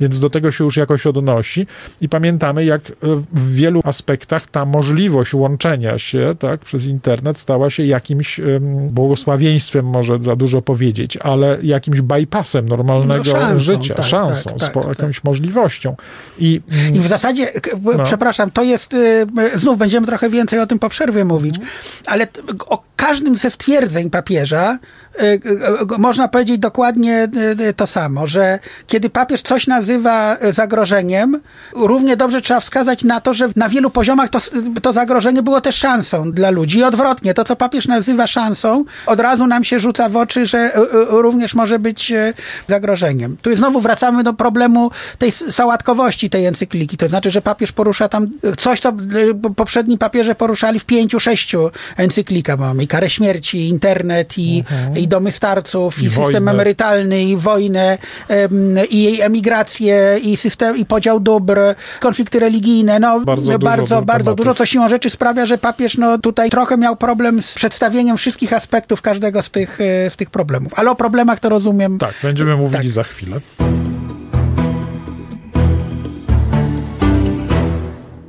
więc 0.00 0.18
do 0.18 0.30
tego 0.30 0.52
się 0.52 0.64
już 0.64 0.76
jakoś 0.76 1.06
odnosi 1.06 1.66
i 2.00 2.08
pamiętamy, 2.08 2.64
jak 2.64 2.90
e, 2.90 2.92
w 3.32 3.54
wielu 3.54 3.80
aspektach 3.84 4.46
ta 4.46 4.64
możliwość 4.64 5.34
łączenia 5.34 5.98
się, 5.98 6.34
tak, 6.38 6.60
przez 6.60 6.86
internet 6.86 7.38
stała 7.38 7.70
się 7.70 7.84
jakimś 7.84 8.40
em, 8.40 8.88
błogosławieństwem, 8.88 9.86
może 9.86 10.18
za 10.22 10.36
dużo 10.36 10.62
powiedzieć, 10.62 11.16
ale 11.16 11.58
jakimś 11.62 12.00
bypassem 12.00 12.68
normalnego 12.68 13.24
No, 13.24 13.30
szansą, 13.40 13.58
życia, 13.58 13.94
tak, 13.94 14.06
szansą, 14.06 14.50
tak, 14.50 14.58
tak, 14.58 14.70
spo, 14.70 14.80
tak. 14.80 14.98
jakąś 14.98 15.24
możliwością. 15.24 15.96
I 16.38 16.60
mm, 16.72 16.94
I 16.94 16.98
w 16.98 17.06
zasadzie, 17.06 17.52
No. 17.98 18.04
przepraszam, 18.04 18.50
to 18.50 18.62
jest, 18.62 18.94
y, 18.94 19.26
znów 19.54 19.78
będziemy 19.78 20.06
trochę 20.06 20.30
więcej 20.30 20.60
o 20.60 20.66
tym 20.66 20.78
po 20.78 20.88
przerwie 20.88 21.24
mówić, 21.24 21.56
ale 22.06 22.26
t- 22.26 22.42
o 22.66 22.82
każdym 22.96 23.36
ze 23.36 23.50
stwierdzeń 23.50 24.10
papieża 24.10 24.78
y, 25.22 25.40
można 25.98 26.28
powiedzieć 26.28 26.58
dokładnie 26.58 27.01
y, 27.10 27.28
y, 27.60 27.72
to 27.72 27.86
samo, 27.86 28.26
że 28.26 28.58
kiedy 28.86 29.10
papież 29.10 29.42
coś 29.42 29.66
nazywa 29.66 30.36
y, 30.44 30.52
zagrożeniem, 30.52 31.40
równie 31.72 32.16
dobrze 32.16 32.40
trzeba 32.40 32.60
wskazać 32.60 33.04
na 33.04 33.20
to, 33.20 33.34
że 33.34 33.48
na 33.56 33.68
wielu 33.68 33.90
poziomach 33.90 34.28
to, 34.28 34.38
to 34.82 34.92
zagrożenie 34.92 35.42
było 35.42 35.60
też 35.60 35.76
szansą 35.76 36.32
dla 36.32 36.50
ludzi. 36.50 36.78
I 36.78 36.84
odwrotnie, 36.84 37.34
to 37.34 37.44
co 37.44 37.56
papież 37.56 37.86
nazywa 37.86 38.26
szansą, 38.26 38.84
od 39.06 39.20
razu 39.20 39.46
nam 39.46 39.64
się 39.64 39.80
rzuca 39.80 40.08
w 40.08 40.16
oczy, 40.16 40.46
że 40.46 40.72
również 41.08 41.54
może 41.54 41.78
być 41.78 42.12
zagrożeniem. 42.68 43.36
Tu 43.42 43.56
znowu 43.56 43.80
wracamy 43.80 44.24
do 44.24 44.34
problemu 44.34 44.90
tej 45.18 45.32
sałatkowości 45.32 46.30
tej 46.30 46.46
encykliki. 46.46 46.96
To 46.96 47.08
znaczy, 47.08 47.30
że 47.30 47.42
papież 47.42 47.72
porusza 47.72 48.08
tam 48.08 48.30
coś, 48.58 48.80
co 48.80 48.92
poprzedni 49.56 49.98
papieże 49.98 50.34
poruszali 50.34 50.78
w 50.78 50.84
pięciu, 50.84 51.20
sześciu 51.20 51.70
encyklikach. 51.96 52.58
Mamy 52.58 52.82
i 52.82 52.86
karę 52.86 53.10
śmierci, 53.10 53.58
i 53.58 53.68
internet, 53.68 54.38
i, 54.38 54.64
i 54.96 55.08
domy 55.08 55.32
starców, 55.32 56.02
i, 56.02 56.06
I 56.06 56.08
system 56.08 56.24
wojnę. 56.24 56.52
Emerytalny, 56.92 57.24
i 57.24 57.36
wojnę, 57.36 57.98
i 58.90 59.02
jej 59.02 59.20
emigrację, 59.20 60.18
i 60.22 60.36
system, 60.36 60.76
i 60.76 60.84
podział 60.84 61.20
dóbr, 61.20 61.60
konflikty 62.00 62.40
religijne. 62.40 63.00
No, 63.00 63.20
Bardzo 63.20 63.26
bardzo, 63.26 63.58
dużo 63.58 63.58
bardzo, 63.58 64.02
bardzo 64.04 64.34
dużo, 64.34 64.54
co 64.54 64.66
siłą 64.66 64.88
rzeczy 64.88 65.10
sprawia, 65.10 65.46
że 65.46 65.58
papież 65.58 65.98
no, 65.98 66.18
tutaj 66.18 66.50
trochę 66.50 66.76
miał 66.76 66.96
problem 66.96 67.42
z 67.42 67.54
przedstawieniem 67.54 68.16
wszystkich 68.16 68.52
aspektów 68.52 69.02
każdego 69.02 69.42
z 69.42 69.50
tych, 69.50 69.80
e, 69.80 70.10
z 70.10 70.16
tych 70.16 70.30
problemów. 70.30 70.72
Ale 70.76 70.90
o 70.90 70.94
problemach 70.94 71.40
to 71.40 71.48
rozumiem. 71.48 71.98
tak, 71.98 72.14
będziemy 72.22 72.56
mówili 72.56 72.82
tak. 72.82 72.90
za 72.90 73.02
chwilę. 73.02 73.40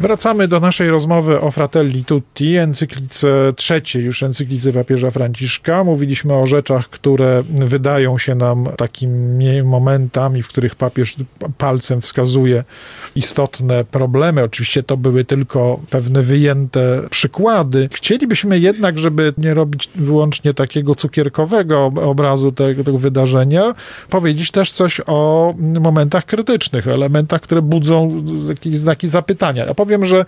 Wracamy 0.03 0.47
do 0.47 0.59
naszej 0.59 0.89
rozmowy 0.89 1.41
o 1.41 1.51
Fratelli 1.51 2.05
Tutti, 2.05 2.55
encyklice 2.55 3.53
trzeciej 3.55 4.03
już 4.03 4.23
encyklice 4.23 4.73
papieża 4.73 5.11
Franciszka. 5.11 5.83
Mówiliśmy 5.83 6.33
o 6.33 6.47
rzeczach, 6.47 6.89
które 6.89 7.43
wydają 7.49 8.17
się 8.17 8.35
nam 8.35 8.67
takimi 8.77 9.63
momentami, 9.63 10.43
w 10.43 10.47
których 10.47 10.75
papież 10.75 11.15
palcem 11.57 12.01
wskazuje 12.01 12.63
istotne 13.15 13.83
problemy. 13.83 14.43
Oczywiście 14.43 14.83
to 14.83 14.97
były 14.97 15.25
tylko 15.25 15.79
pewne 15.89 16.21
wyjęte 16.21 17.01
przykłady. 17.09 17.89
Chcielibyśmy 17.93 18.59
jednak, 18.59 18.99
żeby 18.99 19.33
nie 19.37 19.53
robić 19.53 19.89
wyłącznie 19.95 20.53
takiego 20.53 20.95
cukierkowego 20.95 21.85
obrazu 21.85 22.51
tego, 22.51 22.83
tego 22.83 22.97
wydarzenia, 22.97 23.75
powiedzieć 24.09 24.51
też 24.51 24.71
coś 24.71 25.01
o 25.05 25.53
momentach 25.57 26.25
krytycznych, 26.25 26.87
elementach, 26.87 27.41
które 27.41 27.61
budzą 27.61 28.23
jakieś 28.49 28.79
znaki 28.79 29.07
zapytania. 29.07 29.65
Ja 29.65 29.73
powiem, 29.73 29.92
że, 30.01 30.25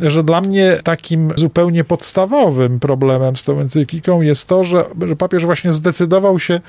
że 0.00 0.24
dla 0.24 0.40
mnie 0.40 0.80
takim 0.84 1.32
zupełnie 1.36 1.84
podstawowym 1.84 2.80
problemem 2.80 3.36
z 3.36 3.44
tą 3.44 3.60
encykliką 3.60 4.22
jest 4.22 4.48
to, 4.48 4.64
że, 4.64 4.84
że 5.06 5.16
papież 5.16 5.44
właśnie 5.44 5.72
zdecydował 5.72 6.38
się 6.38 6.60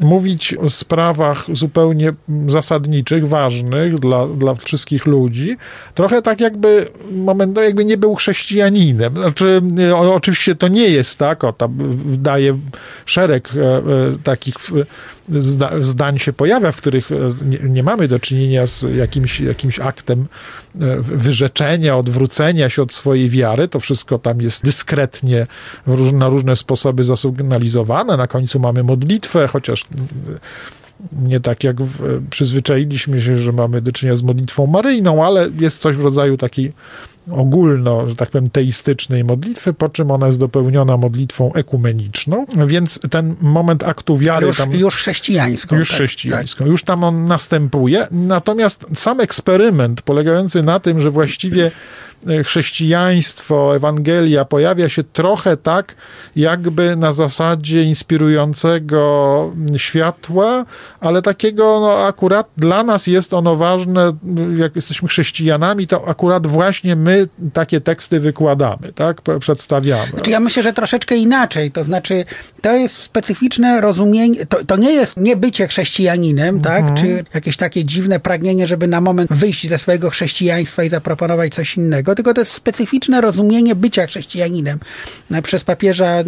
mówić 0.00 0.54
o 0.54 0.70
sprawach 0.70 1.44
zupełnie 1.52 2.12
zasadniczych, 2.46 3.28
ważnych 3.28 3.98
dla, 3.98 4.26
dla 4.26 4.54
wszystkich 4.54 5.06
ludzi. 5.06 5.56
Trochę 5.94 6.22
tak 6.22 6.40
jakby 6.40 6.88
moment, 7.12 7.56
no 7.56 7.62
jakby 7.62 7.84
nie 7.84 7.96
był 7.96 8.14
chrześcijaninem. 8.14 9.12
Znaczy, 9.12 9.62
o, 9.94 10.14
oczywiście 10.14 10.54
to 10.54 10.68
nie 10.68 10.88
jest 10.88 11.18
tak, 11.18 11.44
o 11.44 11.52
tam 11.52 11.78
daje 12.04 12.58
szereg 13.06 13.48
e, 13.56 13.60
e, 13.60 13.82
takich 14.24 14.54
zda, 15.28 15.70
zdań 15.80 16.18
się 16.18 16.32
pojawia, 16.32 16.72
w 16.72 16.76
których 16.76 17.12
e, 17.12 17.14
nie, 17.44 17.58
nie 17.58 17.82
mamy 17.82 18.08
do 18.08 18.20
czynienia 18.20 18.66
z 18.66 18.82
jakimś, 18.96 19.40
jakimś 19.40 19.80
aktem 19.80 20.26
e, 20.80 21.00
wyrzeczenia, 21.00 21.96
odwrócenia 21.96 22.68
się 22.68 22.82
od 22.82 22.92
swojej 22.92 23.28
wiary. 23.28 23.68
To 23.68 23.80
wszystko 23.80 24.18
tam 24.18 24.40
jest 24.40 24.64
dyskretnie 24.64 25.46
róż, 25.86 26.12
na 26.12 26.28
różne 26.28 26.56
sposoby 26.56 27.04
zasygnalizowane. 27.04 28.16
Na 28.16 28.26
końcu 28.26 28.60
mamy 28.60 28.82
modlitwę, 28.82 29.48
chociaż 29.48 29.84
nie 31.12 31.40
tak 31.40 31.64
jak 31.64 31.82
w, 31.82 32.22
przyzwyczailiśmy 32.30 33.22
się, 33.22 33.38
że 33.38 33.52
mamy 33.52 33.80
do 33.80 33.92
czynienia 33.92 34.16
z 34.16 34.22
modlitwą 34.22 34.66
maryjną, 34.66 35.26
ale 35.26 35.48
jest 35.60 35.80
coś 35.80 35.96
w 35.96 36.00
rodzaju 36.00 36.36
takiej 36.36 36.72
ogólno, 37.30 38.08
że 38.08 38.16
tak 38.16 38.30
powiem, 38.30 38.50
teistycznej 38.50 39.24
modlitwy, 39.24 39.72
po 39.72 39.88
czym 39.88 40.10
ona 40.10 40.26
jest 40.26 40.38
dopełniona 40.38 40.96
modlitwą 40.96 41.52
ekumeniczną, 41.52 42.46
więc 42.66 43.00
ten 43.10 43.34
moment 43.40 43.84
aktu 43.84 44.16
wiary 44.16 44.46
już, 44.46 44.56
tam... 44.56 44.72
już 44.72 44.96
chrześcijańską. 44.96 45.76
Już 45.76 45.88
tak, 45.88 45.94
chrześcijańską. 45.94 46.66
Już 46.66 46.84
tam 46.84 47.04
on 47.04 47.26
następuje. 47.26 48.06
Natomiast 48.10 48.86
sam 48.94 49.20
eksperyment 49.20 50.02
polegający 50.02 50.62
na 50.62 50.80
tym, 50.80 51.00
że 51.00 51.10
właściwie 51.10 51.70
chrześcijaństwo, 52.44 53.76
Ewangelia 53.76 54.44
pojawia 54.44 54.88
się 54.88 55.04
trochę 55.04 55.56
tak, 55.56 55.94
jakby 56.36 56.96
na 56.96 57.12
zasadzie 57.12 57.82
inspirującego 57.82 59.52
światła, 59.76 60.64
ale 61.00 61.22
takiego 61.22 61.80
no, 61.80 62.06
akurat 62.06 62.48
dla 62.56 62.82
nas 62.82 63.06
jest 63.06 63.34
ono 63.34 63.56
ważne, 63.56 64.12
jak 64.56 64.76
jesteśmy 64.76 65.08
chrześcijanami, 65.08 65.86
to 65.86 66.08
akurat 66.08 66.46
właśnie 66.46 66.96
my 66.96 67.28
takie 67.52 67.80
teksty 67.80 68.20
wykładamy, 68.20 68.92
tak, 68.94 69.20
przedstawiamy. 69.40 70.10
Znaczy 70.10 70.30
ja 70.30 70.40
myślę, 70.40 70.62
że 70.62 70.72
troszeczkę 70.72 71.16
inaczej, 71.16 71.70
to 71.70 71.84
znaczy 71.84 72.24
to 72.60 72.72
jest 72.72 72.96
specyficzne 72.96 73.80
rozumienie, 73.80 74.46
to, 74.46 74.64
to 74.64 74.76
nie 74.76 74.92
jest 74.92 75.16
niebycie 75.16 75.68
chrześcijaninem, 75.68 76.60
tak, 76.60 76.80
mhm. 76.80 76.96
czy 76.96 77.24
jakieś 77.34 77.56
takie 77.56 77.84
dziwne 77.84 78.20
pragnienie, 78.20 78.66
żeby 78.66 78.86
na 78.86 79.00
moment 79.00 79.32
wyjść 79.32 79.68
ze 79.68 79.78
swojego 79.78 80.10
chrześcijaństwa 80.10 80.82
i 80.82 80.88
zaproponować 80.88 81.54
coś 81.54 81.76
innego, 81.76 82.11
tylko 82.14 82.34
to 82.34 82.40
jest 82.40 82.52
specyficzne 82.52 83.20
rozumienie 83.20 83.74
bycia 83.74 84.06
chrześcijaninem 84.06 84.78
przez 85.42 85.64
papieża 85.64 86.24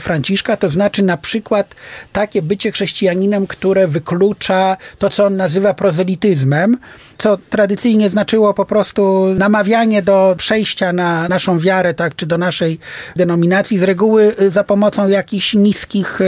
Franciszka, 0.00 0.56
to 0.56 0.70
znaczy 0.70 1.02
na 1.02 1.16
przykład 1.16 1.74
takie 2.12 2.42
bycie 2.42 2.72
chrześcijaninem, 2.72 3.46
które 3.46 3.88
wyklucza 3.88 4.76
to, 4.98 5.10
co 5.10 5.24
on 5.26 5.36
nazywa 5.36 5.74
prozelityzmem, 5.74 6.78
co 7.18 7.38
tradycyjnie 7.50 8.10
znaczyło 8.10 8.54
po 8.54 8.64
prostu 8.64 9.26
namawianie 9.34 10.02
do 10.02 10.34
przejścia 10.38 10.92
na 10.92 11.28
naszą 11.28 11.58
wiarę, 11.58 11.94
tak, 11.94 12.16
czy 12.16 12.26
do 12.26 12.38
naszej 12.38 12.78
denominacji, 13.16 13.78
z 13.78 13.82
reguły 13.82 14.34
za 14.48 14.64
pomocą 14.64 15.08
jakichś 15.08 15.54
niskich, 15.54 16.18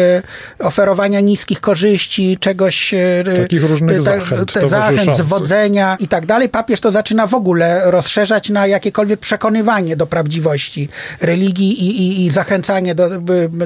oferowania 0.59 1.21
niskich 1.21 1.61
korzyści, 1.61 2.37
czegoś... 2.41 2.95
Takich 3.37 3.65
różnych 3.65 4.03
zachęt, 4.03 4.53
zachęt 4.67 5.17
zwodzenia 5.17 5.97
i 6.01 6.09
tak 6.09 6.27
dalej. 6.27 6.49
Papież 6.49 6.81
to 6.81 6.91
zaczyna 6.91 7.27
w 7.27 7.35
ogóle 7.35 7.91
rozszerzać 7.91 8.51
na 8.51 8.67
jakiekolwiek 8.93 9.21
przekonywanie 9.21 9.97
do 9.97 10.07
prawdziwości 10.07 10.89
religii 11.21 11.85
i, 11.85 12.03
i, 12.03 12.27
i 12.27 12.31
zachęcanie 12.31 12.95
do, 12.95 13.09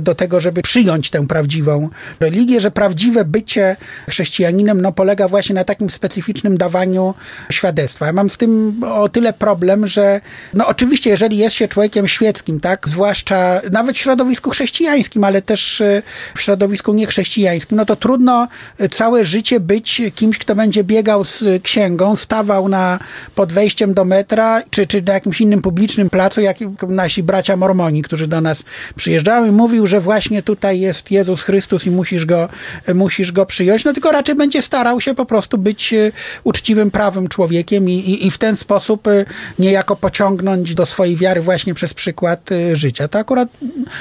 do 0.00 0.14
tego, 0.14 0.40
żeby 0.40 0.62
przyjąć 0.62 1.10
tę 1.10 1.26
prawdziwą 1.26 1.88
religię, 2.20 2.60
że 2.60 2.70
prawdziwe 2.70 3.24
bycie 3.24 3.76
chrześcijaninem 4.08 4.82
no, 4.82 4.92
polega 4.92 5.28
właśnie 5.28 5.54
na 5.54 5.64
takim 5.64 5.90
specyficznym 5.90 6.58
dawaniu 6.58 7.14
świadectwa. 7.50 8.06
Ja 8.06 8.12
mam 8.12 8.30
z 8.30 8.36
tym 8.36 8.80
o 8.84 9.08
tyle 9.08 9.32
problem, 9.32 9.86
że 9.86 10.20
no 10.54 10.66
oczywiście, 10.66 11.10
jeżeli 11.10 11.36
jest 11.36 11.56
się 11.56 11.68
człowiekiem 11.68 12.08
świeckim, 12.08 12.60
tak, 12.60 12.88
zwłaszcza 12.88 13.60
nawet 13.72 13.96
w 13.96 13.98
środowisku 13.98 14.50
chrześcijańskim, 14.50 15.24
ale 15.24 15.42
też 15.42 15.80
e, 15.80 16.02
w 16.34 16.40
środowisku 16.40 16.94
niechrześcijańskim, 16.94 17.76
no 17.76 17.84
to 17.86 17.96
trudno 17.96 18.48
całe 18.90 19.24
życie 19.24 19.60
być 19.60 20.02
kimś, 20.14 20.38
kto 20.38 20.54
będzie 20.54 20.84
biegał 20.84 21.24
z 21.24 21.44
księgą, 21.62 22.16
stawał 22.16 22.68
na, 22.68 22.98
pod 23.34 23.52
wejściem 23.52 23.94
do 23.94 24.04
metra, 24.04 24.62
czy, 24.70 24.86
czy 24.86 25.02
na 25.02 25.15
jakimś 25.16 25.40
innym 25.40 25.62
publicznym 25.62 26.10
placu, 26.10 26.40
jak 26.40 26.56
nasi 26.88 27.22
bracia 27.22 27.56
mormoni, 27.56 28.02
którzy 28.02 28.28
do 28.28 28.40
nas 28.40 28.62
przyjeżdżały, 28.96 29.52
mówił, 29.52 29.86
że 29.86 30.00
właśnie 30.00 30.42
tutaj 30.42 30.80
jest 30.80 31.10
Jezus 31.10 31.42
Chrystus 31.42 31.86
i 31.86 31.90
musisz 31.90 32.26
go, 32.26 32.48
musisz 32.94 33.32
go 33.32 33.46
przyjąć, 33.46 33.84
no 33.84 33.92
tylko 33.92 34.12
raczej 34.12 34.34
będzie 34.34 34.62
starał 34.62 35.00
się 35.00 35.14
po 35.14 35.26
prostu 35.26 35.58
być 35.58 35.92
e, 35.92 36.12
uczciwym, 36.44 36.90
prawym 36.90 37.28
człowiekiem 37.28 37.88
i, 37.88 37.92
i, 37.92 38.26
i 38.26 38.30
w 38.30 38.38
ten 38.38 38.56
sposób 38.56 39.08
e, 39.08 39.24
niejako 39.58 39.96
pociągnąć 39.96 40.74
do 40.74 40.86
swojej 40.86 41.16
wiary 41.16 41.40
właśnie 41.40 41.74
przez 41.74 41.94
przykład 41.94 42.52
e, 42.52 42.76
życia. 42.76 43.08
To 43.08 43.18
akurat 43.18 43.48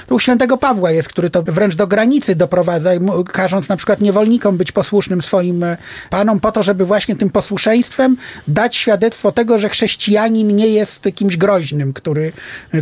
u 0.09 0.19
świętego 0.19 0.57
Pawła 0.57 0.91
jest, 0.91 1.09
który 1.09 1.29
to 1.29 1.43
wręcz 1.43 1.75
do 1.75 1.87
granicy 1.87 2.35
doprowadza, 2.35 2.89
każąc 3.33 3.69
na 3.69 3.77
przykład 3.77 4.01
niewolnikom 4.01 4.57
być 4.57 4.71
posłusznym 4.71 5.21
swoim 5.21 5.65
panom 6.09 6.39
po 6.39 6.51
to, 6.51 6.63
żeby 6.63 6.85
właśnie 6.85 7.15
tym 7.15 7.29
posłuszeństwem 7.29 8.17
dać 8.47 8.75
świadectwo 8.75 9.31
tego, 9.31 9.57
że 9.57 9.69
chrześcijanin 9.69 10.55
nie 10.55 10.67
jest 10.67 10.94
kimś 11.15 11.37
groźnym, 11.37 11.93
który, 11.93 12.31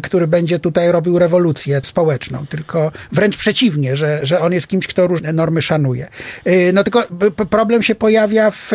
który 0.03 0.27
będzie 0.27 0.59
tutaj 0.59 0.91
robił 0.91 1.19
rewolucję 1.19 1.81
społeczną, 1.83 2.45
tylko 2.49 2.91
wręcz 3.11 3.37
przeciwnie, 3.37 3.95
że, 3.95 4.19
że 4.23 4.39
on 4.41 4.53
jest 4.53 4.67
kimś, 4.67 4.87
kto 4.87 5.07
różne 5.07 5.33
normy 5.33 5.61
szanuje. 5.61 6.07
No 6.73 6.83
tylko 6.83 7.03
problem 7.49 7.83
się 7.83 7.95
pojawia, 7.95 8.51
w, 8.51 8.71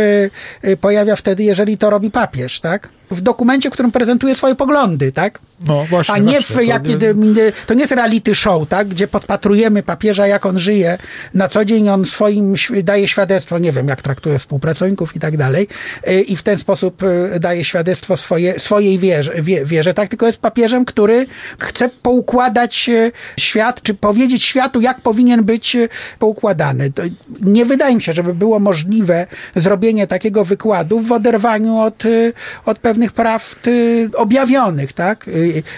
pojawia 0.80 1.16
wtedy, 1.16 1.42
jeżeli 1.42 1.78
to 1.78 1.90
robi 1.90 2.10
papież, 2.10 2.60
tak? 2.60 2.88
w 3.10 3.20
dokumencie, 3.20 3.70
w 3.70 3.72
którym 3.72 3.92
prezentuje 3.92 4.34
swoje 4.34 4.54
poglądy, 4.54 5.12
tak? 5.12 5.38
No, 5.66 5.84
właśnie, 5.84 6.14
A 6.14 6.18
nie 6.18 6.42
w, 6.42 6.62
jak, 6.64 6.82
to, 6.82 6.88
nie... 6.88 7.52
to 7.66 7.74
nie 7.74 7.80
jest 7.80 7.92
reality 7.92 8.34
show, 8.34 8.68
tak? 8.68 8.88
Gdzie 8.88 9.08
podpatrujemy 9.08 9.82
papieża, 9.82 10.26
jak 10.26 10.46
on 10.46 10.58
żyje. 10.58 10.98
Na 11.34 11.48
co 11.48 11.64
dzień 11.64 11.88
on 11.88 12.04
swoim 12.04 12.54
daje 12.82 13.08
świadectwo, 13.08 13.58
nie 13.58 13.72
wiem, 13.72 13.88
jak 13.88 14.02
traktuje 14.02 14.38
współpracowników 14.38 15.16
i 15.16 15.20
tak 15.20 15.36
dalej. 15.36 15.68
Y, 16.08 16.20
I 16.20 16.36
w 16.36 16.42
ten 16.42 16.58
sposób 16.58 17.02
y, 17.02 17.40
daje 17.40 17.64
świadectwo 17.64 18.16
swoje, 18.16 18.60
swojej 18.60 18.98
wierze, 18.98 19.27
wierze, 19.64 19.94
tak? 19.94 20.08
Tylko 20.08 20.26
jest 20.26 20.40
papieżem, 20.40 20.84
który 20.84 21.26
chce 21.58 21.88
poukładać 21.88 22.88
y, 22.88 23.12
świat, 23.36 23.82
czy 23.82 23.94
powiedzieć 23.94 24.44
światu, 24.44 24.80
jak 24.80 25.00
powinien 25.00 25.44
być 25.44 25.76
poukładany. 26.18 26.92
To 26.92 27.02
nie 27.40 27.64
wydaje 27.64 27.94
mi 27.96 28.02
się, 28.02 28.12
żeby 28.12 28.34
było 28.34 28.58
możliwe 28.58 29.26
zrobienie 29.56 30.06
takiego 30.06 30.44
wykładu 30.44 31.00
w 31.00 31.12
oderwaniu 31.12 31.78
od, 31.78 32.02
od 32.64 32.78
pewnych 32.78 32.98
pewnych 32.98 33.12
praw 33.12 33.56
y, 33.66 34.10
objawionych, 34.16 34.92
tak? 34.92 35.30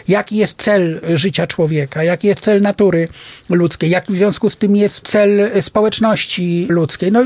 Jaki 0.09 0.37
jest 0.37 0.63
cel 0.63 1.01
życia 1.15 1.47
człowieka, 1.47 2.05
jaki 2.05 2.27
jest 2.27 2.41
cel 2.41 2.63
natury 2.63 3.09
ludzkiej, 3.49 3.91
jaki 3.91 4.13
w 4.13 4.17
związku 4.17 4.51
z 4.51 4.57
tym 4.57 4.77
jest 4.77 5.01
cel 5.09 5.51
społeczności 5.61 6.67
ludzkiej, 6.71 7.13
no 7.13 7.23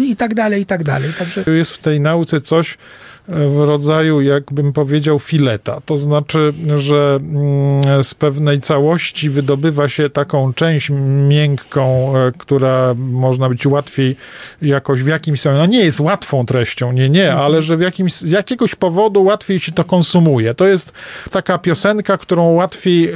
i 0.00 0.16
tak 0.16 0.34
dalej, 0.34 0.62
i 0.62 0.66
tak 0.66 0.84
dalej. 0.84 1.10
Także... 1.18 1.44
Jest 1.46 1.70
w 1.70 1.78
tej 1.78 2.00
nauce 2.00 2.40
coś, 2.40 2.78
w 3.28 3.58
rodzaju, 3.58 4.20
jakbym 4.20 4.72
powiedział, 4.72 5.18
fileta. 5.18 5.80
To 5.86 5.98
znaczy, 5.98 6.52
że 6.76 7.18
mm, 7.22 8.04
z 8.04 8.14
pewnej 8.14 8.60
całości 8.60 9.30
wydobywa 9.30 9.88
się 9.88 10.10
taką 10.10 10.54
część 10.54 10.90
miękką, 11.28 12.16
e, 12.16 12.32
która 12.38 12.94
można 12.94 13.48
być 13.48 13.66
łatwiej 13.66 14.16
jakoś 14.62 15.02
w 15.02 15.06
jakimś 15.06 15.40
sensie, 15.40 15.58
no 15.58 15.66
nie 15.66 15.84
jest 15.84 16.00
łatwą 16.00 16.46
treścią, 16.46 16.92
nie, 16.92 17.08
nie, 17.08 17.24
mhm. 17.24 17.44
ale 17.44 17.62
że 17.62 17.76
w 17.76 17.80
jakimś, 17.80 18.12
z 18.12 18.30
jakiegoś 18.30 18.74
powodu 18.74 19.24
łatwiej 19.24 19.60
się 19.60 19.72
to 19.72 19.84
konsumuje. 19.84 20.54
To 20.54 20.66
jest 20.66 20.92
taka 21.30 21.58
piosenka, 21.58 22.18
którą 22.18 22.52
łatwiej 22.52 23.10
e, 23.10 23.14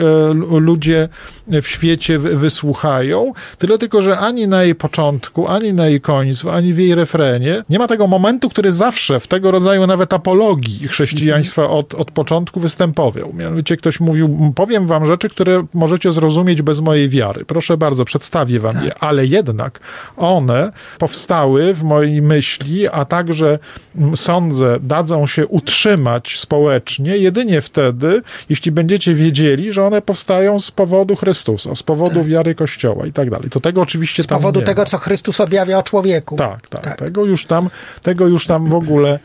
ludzie 0.61 1.09
w 1.49 1.69
świecie 1.69 2.19
wysłuchają, 2.19 3.33
tyle 3.59 3.79
tylko, 3.79 4.03
że 4.03 4.19
ani 4.19 4.49
na 4.49 4.63
jej 4.63 4.75
początku, 4.75 5.49
ani 5.49 5.75
na 5.75 5.87
jej 5.87 6.01
końcu, 6.01 6.51
ani 6.51 6.75
w 6.75 6.79
jej 6.79 6.95
refrenie 6.95 7.65
nie 7.71 7.79
ma 7.79 7.89
tego 7.89 8.07
momentu, 8.07 8.49
który 8.49 8.73
zawsze 8.73 9.21
w 9.21 9.27
tego 9.27 9.51
rodzaju 9.51 9.87
nawet 9.87 10.00
nawet 10.01 10.13
apologii 10.13 10.89
chrześcijaństwa 10.89 11.71
od, 11.71 11.95
od 11.95 12.11
początku 12.11 12.61
występował. 12.61 13.33
Mianowicie 13.35 13.77
ktoś 13.77 14.01
mówił, 14.01 14.53
powiem 14.55 14.87
wam 14.87 15.07
rzeczy, 15.07 15.29
które 15.29 15.67
możecie 15.75 16.13
zrozumieć 16.13 16.63
bez 16.63 16.81
mojej 16.81 17.09
wiary. 17.09 17.45
Proszę 17.45 17.77
bardzo, 17.77 18.05
przedstawię 18.05 18.61
wam 18.61 18.73
tak. 18.73 18.85
je, 18.85 18.95
ale 19.01 19.27
jednak 19.27 19.81
one 20.17 20.73
powstały 20.99 21.75
w 21.75 21.83
mojej 21.83 22.23
myśli, 22.23 22.89
a 22.89 23.05
także 23.05 23.59
mm, 23.97 24.17
sądzę, 24.17 24.79
dadzą 24.83 25.27
się 25.27 25.47
utrzymać 25.47 26.39
społecznie 26.39 27.17
jedynie 27.17 27.61
wtedy, 27.61 28.23
jeśli 28.49 28.73
będziecie 28.73 29.15
wiedzieli, 29.15 29.73
że 29.73 29.87
one 29.87 30.03
powstają 30.03 30.61
z 30.61 30.71
powodu 30.71 31.17
Chrystusa, 31.17 31.75
z 31.75 31.83
powodu 31.83 32.21
tak. 32.21 32.29
wiary 32.29 32.55
Kościoła 32.55 33.07
i 33.07 33.13
tak 33.13 33.31
dalej. 33.31 33.51
To 33.51 33.61
tego 33.61 33.83
oczywiście 33.83 34.23
z 34.23 34.27
tam 34.27 34.39
Z 34.39 34.41
powodu 34.41 34.63
tego, 34.63 34.83
ma. 34.83 34.87
co 34.87 34.99
Chrystus 34.99 35.41
objawia 35.41 35.79
o 35.79 35.83
człowieku. 35.83 36.37
Tak, 36.37 36.69
tak, 36.69 36.85
tak. 36.85 36.99
Tego 36.99 37.25
już 37.25 37.47
tam, 37.47 37.71
tego 38.03 38.27
już 38.29 38.47
tam 38.47 38.67
w 38.67 38.75
ogóle 38.75 39.19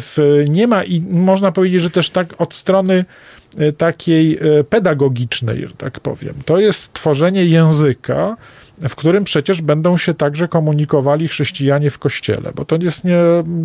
w, 0.00 0.44
nie 0.48 0.66
ma 0.66 0.84
i 0.84 1.00
można 1.00 1.52
powiedzieć, 1.52 1.82
że 1.82 1.90
też 1.90 2.10
tak 2.10 2.40
od 2.40 2.54
strony 2.54 3.04
e, 3.58 3.72
takiej 3.72 4.38
e, 4.38 4.64
pedagogicznej, 4.64 5.68
że 5.68 5.74
tak 5.74 6.00
powiem. 6.00 6.34
To 6.44 6.58
jest 6.58 6.92
tworzenie 6.92 7.44
języka, 7.44 8.36
w 8.88 8.96
którym 8.96 9.24
przecież 9.24 9.62
będą 9.62 9.96
się 9.96 10.14
także 10.14 10.48
komunikowali 10.48 11.28
chrześcijanie 11.28 11.90
w 11.90 11.98
kościele, 11.98 12.52
bo 12.54 12.64
to 12.64 12.76
jest 12.80 13.04
nie, 13.04 13.18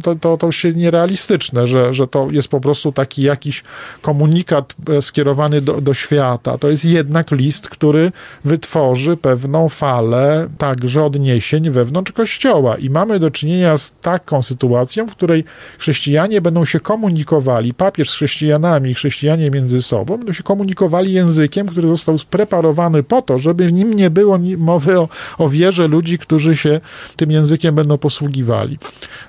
to, 0.04 0.16
to, 0.16 0.38
to 0.38 0.52
się 0.52 0.74
nierealistyczne, 0.74 1.68
że, 1.68 1.94
że 1.94 2.08
to 2.08 2.28
jest 2.32 2.48
po 2.48 2.60
prostu 2.60 2.92
taki 2.92 3.22
jakiś 3.22 3.64
komunikat 4.02 4.76
e, 4.90 5.02
skierowany 5.02 5.62
do, 5.62 5.82
do 5.82 5.94
świata. 5.94 6.58
To 6.58 6.70
jest 6.70 6.86
jednak 6.86 7.32
list, 7.32 7.70
który 7.70 8.12
wytworzy 8.46 9.18
pewną 9.18 9.70
falę 9.70 10.48
także 10.58 11.04
odniesień 11.04 11.70
wewnątrz 11.70 12.12
kościoła 12.12 12.78
i 12.78 12.90
mamy 12.90 13.20
do 13.20 13.32
czynienia 13.32 13.78
z 13.78 13.96
taką 14.02 14.44
sytuacją, 14.44 15.08
w 15.08 15.12
której 15.12 15.44
chrześcijanie 15.80 16.42
będą 16.42 16.66
się 16.66 16.80
komunikowali, 16.80 17.74
papież 17.74 18.10
z 18.10 18.14
chrześcijanami, 18.14 18.94
chrześcijanie 18.94 19.52
między 19.52 19.82
sobą, 19.82 20.18
będą 20.18 20.34
się 20.34 20.44
komunikowali 20.44 21.14
językiem, 21.14 21.68
który 21.68 21.88
został 21.88 22.18
spreparowany 22.18 23.04
po 23.04 23.22
to, 23.22 23.40
żeby 23.40 23.66
w 23.66 23.74
nim 23.74 23.94
nie 23.94 24.10
było 24.10 24.40
mowy 24.58 25.00
o 25.00 25.07
o, 25.38 25.50
wierze 25.50 25.88
ludzi, 25.88 26.18
którzy 26.18 26.56
się 26.56 26.82
tym 27.16 27.32
językiem 27.32 27.76
będą 27.76 27.98
posługiwali. 27.98 28.78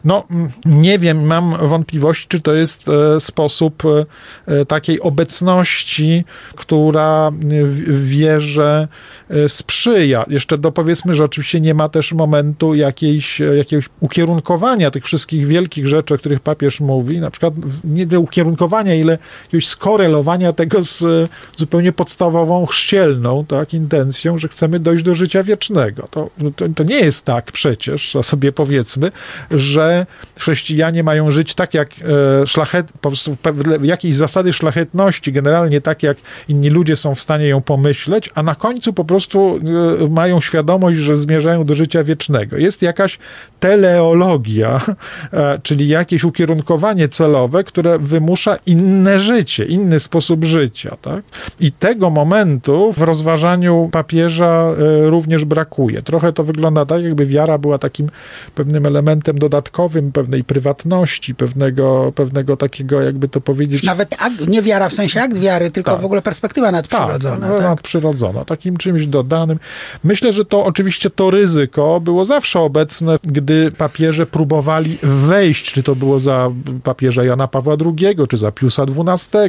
No, 0.05 0.25
nie 0.65 0.99
wiem, 0.99 1.27
mam 1.27 1.69
wątpliwości, 1.69 2.27
czy 2.29 2.41
to 2.41 2.55
jest 2.55 2.89
e, 2.89 3.21
sposób 3.21 3.83
e, 4.47 4.65
takiej 4.65 5.01
obecności, 5.01 6.25
która 6.55 7.33
wierze 7.89 8.89
e, 9.31 9.49
sprzyja. 9.49 10.25
Jeszcze 10.29 10.59
dopowiedzmy, 10.59 11.15
że 11.15 11.25
oczywiście 11.25 11.61
nie 11.61 11.75
ma 11.75 11.89
też 11.89 12.13
momentu 12.13 12.75
jakiejś, 12.75 13.41
jakiegoś 13.41 13.89
ukierunkowania 14.01 14.91
tych 14.91 15.05
wszystkich 15.05 15.47
wielkich 15.47 15.89
rzeczy, 15.89 16.15
o 16.15 16.19
których 16.19 16.41
papież 16.41 16.81
mówi, 16.81 17.21
na 17.21 17.31
przykład 17.31 17.55
nie 17.85 18.07
do 18.07 18.21
ukierunkowania, 18.21 18.95
ile 18.95 19.19
jakiegoś 19.45 19.67
skorelowania 19.67 20.53
tego 20.53 20.83
z 20.83 21.31
zupełnie 21.57 21.93
podstawową 21.93 22.67
chrzcielną, 22.67 23.45
tak, 23.45 23.75
intencją, 23.75 24.39
że 24.39 24.49
chcemy 24.49 24.79
dojść 24.79 25.05
do 25.05 25.15
życia 25.15 25.43
wiecznego. 25.43 25.68
To, 26.11 26.31
to, 26.57 26.69
to 26.77 26.85
nie 26.85 27.01
jest 27.01 27.25
tak 27.25 27.53
przecież, 27.53 28.17
sobie 28.23 28.53
powiedzmy, 28.53 29.13
że 29.51 30.07
chrześcijanie 30.39 31.03
mają 31.03 31.31
żyć 31.31 31.55
tak 31.55 31.75
jak 31.75 31.91
e, 32.43 32.47
szlachet, 32.47 32.87
po 33.01 33.09
prostu 33.11 33.37
jakieś 33.83 34.15
zasady 34.15 34.53
szlachetności, 34.53 35.33
generalnie 35.33 35.81
tak 35.81 36.03
jak 36.03 36.17
inni 36.49 36.71
ludzie 36.71 36.97
są 36.97 37.15
w 37.15 37.21
stanie 37.21 37.49
ją 37.49 37.61
pomyśleć, 37.61 38.31
a 38.35 38.43
na 38.43 38.55
końcu 38.55 38.93
po 38.93 39.05
prostu 39.05 39.61
e, 40.05 40.09
mają 40.09 40.41
świadomość, 40.41 40.99
że 40.99 41.17
zmierzają 41.17 41.65
do 41.65 41.75
życia 41.75 42.05
wiecznego. 42.05 42.57
Jest 42.57 42.83
jakaś 42.83 43.19
teleologia, 43.61 44.81
e, 45.33 45.59
czyli 45.63 45.89
jakieś 45.89 46.25
ukierunkowanie 46.25 47.09
celowe, 47.09 47.65
które 47.65 47.99
wymusza 47.99 48.59
inne 48.67 49.21
życie, 49.21 49.65
inny 49.65 50.01
sposób 50.01 50.45
życia. 50.45 50.97
Tak? 51.03 51.25
I 51.61 51.73
tego 51.73 52.11
momentu 52.11 52.93
w 52.93 53.03
rozważaniu 53.03 53.89
papieża 53.93 54.73
również 55.05 55.45
brakuje. 55.45 56.03
Trochę 56.03 56.33
to 56.33 56.45
wygląda 56.45 56.87
tak, 56.87 57.03
jakby 57.03 57.27
wiara 57.27 57.59
była 57.59 57.79
takim 57.79 58.11
pewnym 58.55 58.87
elementem 58.87 59.39
dodatkowym 59.39 60.13
pewnej 60.13 60.45
prywatności, 60.45 61.35
pewnego, 61.35 62.13
pewnego 62.15 62.57
takiego, 62.57 63.01
jakby 63.01 63.29
to 63.29 63.41
powiedzieć... 63.41 63.85
Nawet 63.85 64.15
akt, 64.19 64.49
nie 64.49 64.63
wiara 64.63 64.89
w 64.89 64.93
sensie 64.93 65.23
akt 65.23 65.39
wiary, 65.39 65.71
tylko 65.71 65.91
tak. 65.91 66.01
w 66.01 66.05
ogóle 66.05 66.23
perspektywa 66.23 66.73
nadprzyrodzona. 66.73 67.49
Tak, 67.49 67.57
tak, 67.57 67.67
nadprzyrodzona, 67.67 68.45
takim 68.45 68.77
czymś 68.77 69.07
dodanym. 69.07 69.59
Myślę, 70.05 70.33
że 70.33 70.45
to 70.45 70.65
oczywiście 70.65 71.11
to 71.11 71.31
ryzyko 71.31 72.01
było 72.01 72.25
zawsze 72.25 72.61
obecne, 72.61 73.19
gdy 73.23 73.48
papieże 73.79 74.27
próbowali 74.27 74.99
wejść, 75.03 75.73
czy 75.73 75.83
to 75.83 75.95
było 75.95 76.21
za 76.21 76.51
papieża 76.83 77.25
Jana 77.25 77.49
Pawła 77.49 77.77
II, 77.87 78.17
czy 78.29 78.37
za 78.37 78.53
Piusa 78.53 78.83
XII, 78.83 79.41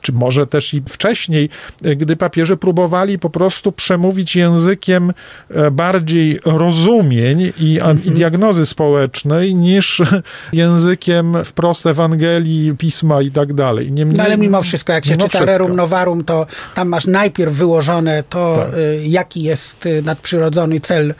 czy 0.00 0.12
może 0.12 0.46
też 0.46 0.74
i 0.74 0.82
wcześniej, 0.88 1.48
gdy 1.96 2.16
papieże 2.16 2.56
próbowali 2.56 3.18
po 3.18 3.30
prostu 3.30 3.72
przemówić 3.72 4.36
językiem 4.36 5.12
e, 5.50 5.70
bardziej 5.70 6.40
rozumień 6.44 7.40
i, 7.40 7.52
i 7.58 7.80
mhm. 7.80 8.14
diagnozy 8.14 8.66
społecznej 8.66 9.54
niż 9.54 10.02
językiem 10.52 11.44
wprost 11.44 11.86
Ewangelii, 11.86 12.74
Pisma 12.78 13.22
i 13.22 13.30
tak 13.30 13.52
dalej. 13.52 13.92
Nie, 13.92 14.04
nie, 14.04 14.12
no 14.16 14.22
ale 14.22 14.36
mimo 14.36 14.62
wszystko, 14.62 14.92
jak 14.92 15.04
się 15.04 15.12
czyta 15.12 15.28
wszystko. 15.28 15.46
Rerum 15.46 15.76
Novarum, 15.76 16.24
to 16.24 16.46
tam 16.74 16.88
masz 16.88 17.06
najpierw 17.06 17.54
wyłożone 17.54 18.24
to, 18.28 18.56
tak. 18.56 18.78
Y, 18.78 19.02
jaki 19.04 19.42
jest 19.42 19.86
y, 19.86 20.02
nadprzyrodzony 20.02 20.80
cel 20.80 21.14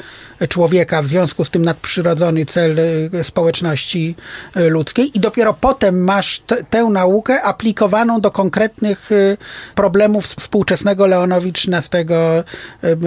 człowieka, 0.49 1.03
w 1.03 1.07
związku 1.07 1.44
z 1.44 1.51
tym 1.51 1.64
nadprzyrodzony 1.64 2.44
cel 2.44 2.79
y, 2.79 3.25
społeczności 3.25 4.14
ludzkiej 4.55 5.16
i 5.16 5.20
dopiero 5.20 5.55
potem 5.55 6.05
masz 6.05 6.42
tę 6.70 6.85
naukę 6.85 7.42
aplikowaną 7.42 8.20
do 8.20 8.31
konkretnych 8.31 9.11
problemów 9.75 10.27
współczesnego 10.27 11.07
Leonowi 11.07 11.53
XIII 11.68 12.07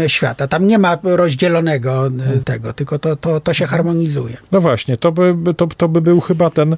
świata. 0.08 0.48
Tam 0.48 0.68
nie 0.68 0.80
ma 0.80 0.98
rozdzielonego 1.04 2.12
tego, 2.46 2.74
tylko 2.74 3.00
to, 3.00 3.16
to, 3.16 3.40
to 3.40 3.54
się 3.54 3.66
harmonizuje. 3.66 4.38
No 4.52 4.62
właśnie, 4.62 4.98
to 4.98 5.12
by, 5.12 5.36
to, 5.58 5.68
to 5.68 5.88
by 5.88 6.02
był 6.02 6.22
chyba 6.22 6.50
ten 6.50 6.78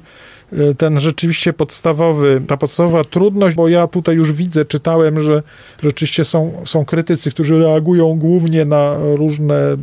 ten 0.78 1.00
rzeczywiście 1.00 1.52
podstawowy, 1.52 2.42
ta 2.46 2.56
podstawowa 2.56 3.04
trudność, 3.04 3.56
bo 3.56 3.68
ja 3.68 3.86
tutaj 3.86 4.16
już 4.16 4.32
widzę, 4.32 4.64
czytałem, 4.64 5.20
że 5.20 5.42
rzeczywiście 5.82 6.24
są, 6.24 6.52
są 6.64 6.84
krytycy, 6.84 7.30
którzy 7.30 7.58
reagują 7.58 8.18
głównie 8.18 8.64
na 8.64 8.96
różne 9.14 9.72
y, 9.72 9.76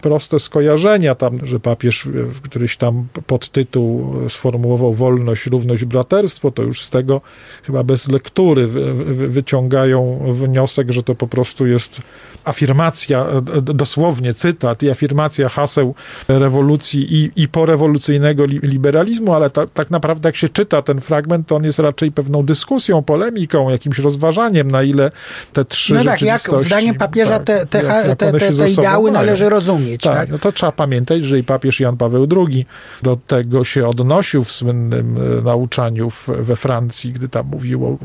proste 0.00 0.38
skojarzenia, 0.38 1.14
tam, 1.14 1.46
że 1.46 1.60
papież 1.60 2.08
któryś 2.42 2.76
tam 2.76 3.06
podtytuł 3.26 4.14
sformułował 4.28 4.92
wolność, 4.92 5.46
równość, 5.46 5.84
braterstwo, 5.84 6.50
to 6.50 6.62
już 6.62 6.82
z 6.82 6.90
tego 6.90 7.20
chyba 7.62 7.84
bez 7.84 8.08
lektury 8.08 8.66
wy, 8.66 8.94
wy, 8.94 9.28
wyciągają 9.28 10.20
wniosek, 10.32 10.90
że 10.90 11.02
to 11.02 11.14
po 11.14 11.26
prostu 11.26 11.66
jest 11.66 12.00
afirmacja, 12.46 13.26
dosłownie 13.62 14.34
cytat 14.34 14.82
i 14.82 14.90
afirmacja 14.90 15.48
haseł 15.48 15.94
rewolucji 16.28 17.14
i, 17.14 17.42
i 17.42 17.48
porewolucyjnego 17.48 18.44
liberalizmu, 18.46 19.34
ale 19.34 19.50
ta, 19.50 19.66
tak 19.66 19.90
naprawdę 19.90 20.28
jak 20.28 20.36
się 20.36 20.48
czyta 20.48 20.82
ten 20.82 21.00
fragment, 21.00 21.46
to 21.46 21.56
on 21.56 21.64
jest 21.64 21.78
raczej 21.78 22.12
pewną 22.12 22.42
dyskusją, 22.42 23.02
polemiką, 23.02 23.70
jakimś 23.70 23.98
rozważaniem, 23.98 24.70
na 24.70 24.82
ile 24.82 25.10
te 25.52 25.64
trzy 25.64 25.94
No 25.94 26.04
tak, 26.04 26.22
jak 26.22 26.40
zdaniem 26.40 26.94
papieża 26.94 27.38
tak, 27.38 27.44
te, 27.44 27.66
te, 27.66 27.82
jak, 27.82 28.18
te, 28.18 28.32
te, 28.32 28.52
te 28.52 28.70
ideały 28.70 29.10
należy 29.10 29.48
rozumieć. 29.48 30.02
Tak, 30.02 30.14
tak, 30.14 30.30
no 30.30 30.38
to 30.38 30.52
trzeba 30.52 30.72
pamiętać, 30.72 31.24
że 31.24 31.38
i 31.38 31.44
papież 31.44 31.80
Jan 31.80 31.96
Paweł 31.96 32.26
II 32.36 32.66
do 33.02 33.16
tego 33.26 33.64
się 33.64 33.88
odnosił 33.88 34.44
w 34.44 34.52
słynnym 34.52 35.18
e, 35.38 35.42
nauczaniu 35.42 36.10
w, 36.10 36.28
we 36.28 36.56
Francji, 36.56 37.12
gdy 37.12 37.28
tam 37.28 37.46
mówił 37.46 37.98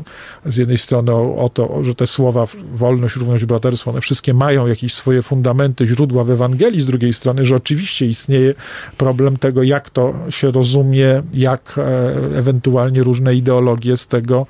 z 0.46 0.56
jednej 0.56 0.78
strony 0.78 1.12
o, 1.12 1.36
o 1.36 1.48
to, 1.48 1.84
że 1.84 1.94
te 1.94 2.06
słowa 2.06 2.46
wolność, 2.72 3.16
równość, 3.16 3.44
braterstwo, 3.44 3.90
one 3.90 4.00
wszystkie 4.00 4.31
mają 4.34 4.66
jakieś 4.66 4.94
swoje 4.94 5.22
fundamenty, 5.22 5.86
źródła 5.86 6.24
w 6.24 6.30
Ewangelii, 6.30 6.80
z 6.80 6.86
drugiej 6.86 7.12
strony, 7.12 7.44
że 7.44 7.56
oczywiście 7.56 8.06
istnieje 8.06 8.54
problem 8.96 9.36
tego, 9.36 9.62
jak 9.62 9.90
to 9.90 10.14
się 10.28 10.50
rozumie, 10.50 11.22
jak 11.34 11.74
e, 11.78 12.38
ewentualnie 12.38 13.02
różne 13.02 13.34
ideologie 13.34 13.96
z 13.96 14.06
tego 14.06 14.46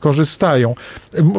korzystają. 0.00 0.74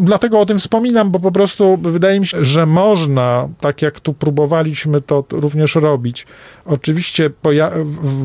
Dlatego 0.02 0.40
o 0.40 0.46
tym 0.46 0.60
wspominam, 0.60 1.12
bo 1.12 1.20
po 1.20 1.32
prostu 1.32 1.78
wydaje 1.78 2.20
mi 2.20 2.28
się, 2.28 2.46
że 2.46 2.66
można, 2.66 3.50
tak 3.60 3.82
jak 3.82 4.00
tu 4.00 4.14
próbowaliśmy 4.14 5.02
to 5.02 5.26
również 5.32 5.76
robić, 5.76 6.26
oczywiście 6.66 7.30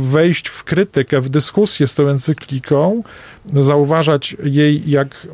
wejść 0.00 0.48
w 0.48 0.64
krytykę, 0.64 1.20
w 1.20 1.28
dyskusję 1.28 1.86
z 1.86 1.94
tą 1.94 2.08
encykliką, 2.08 3.02
zauważać 3.52 4.36
jej, 4.44 4.90
jak 4.90 5.26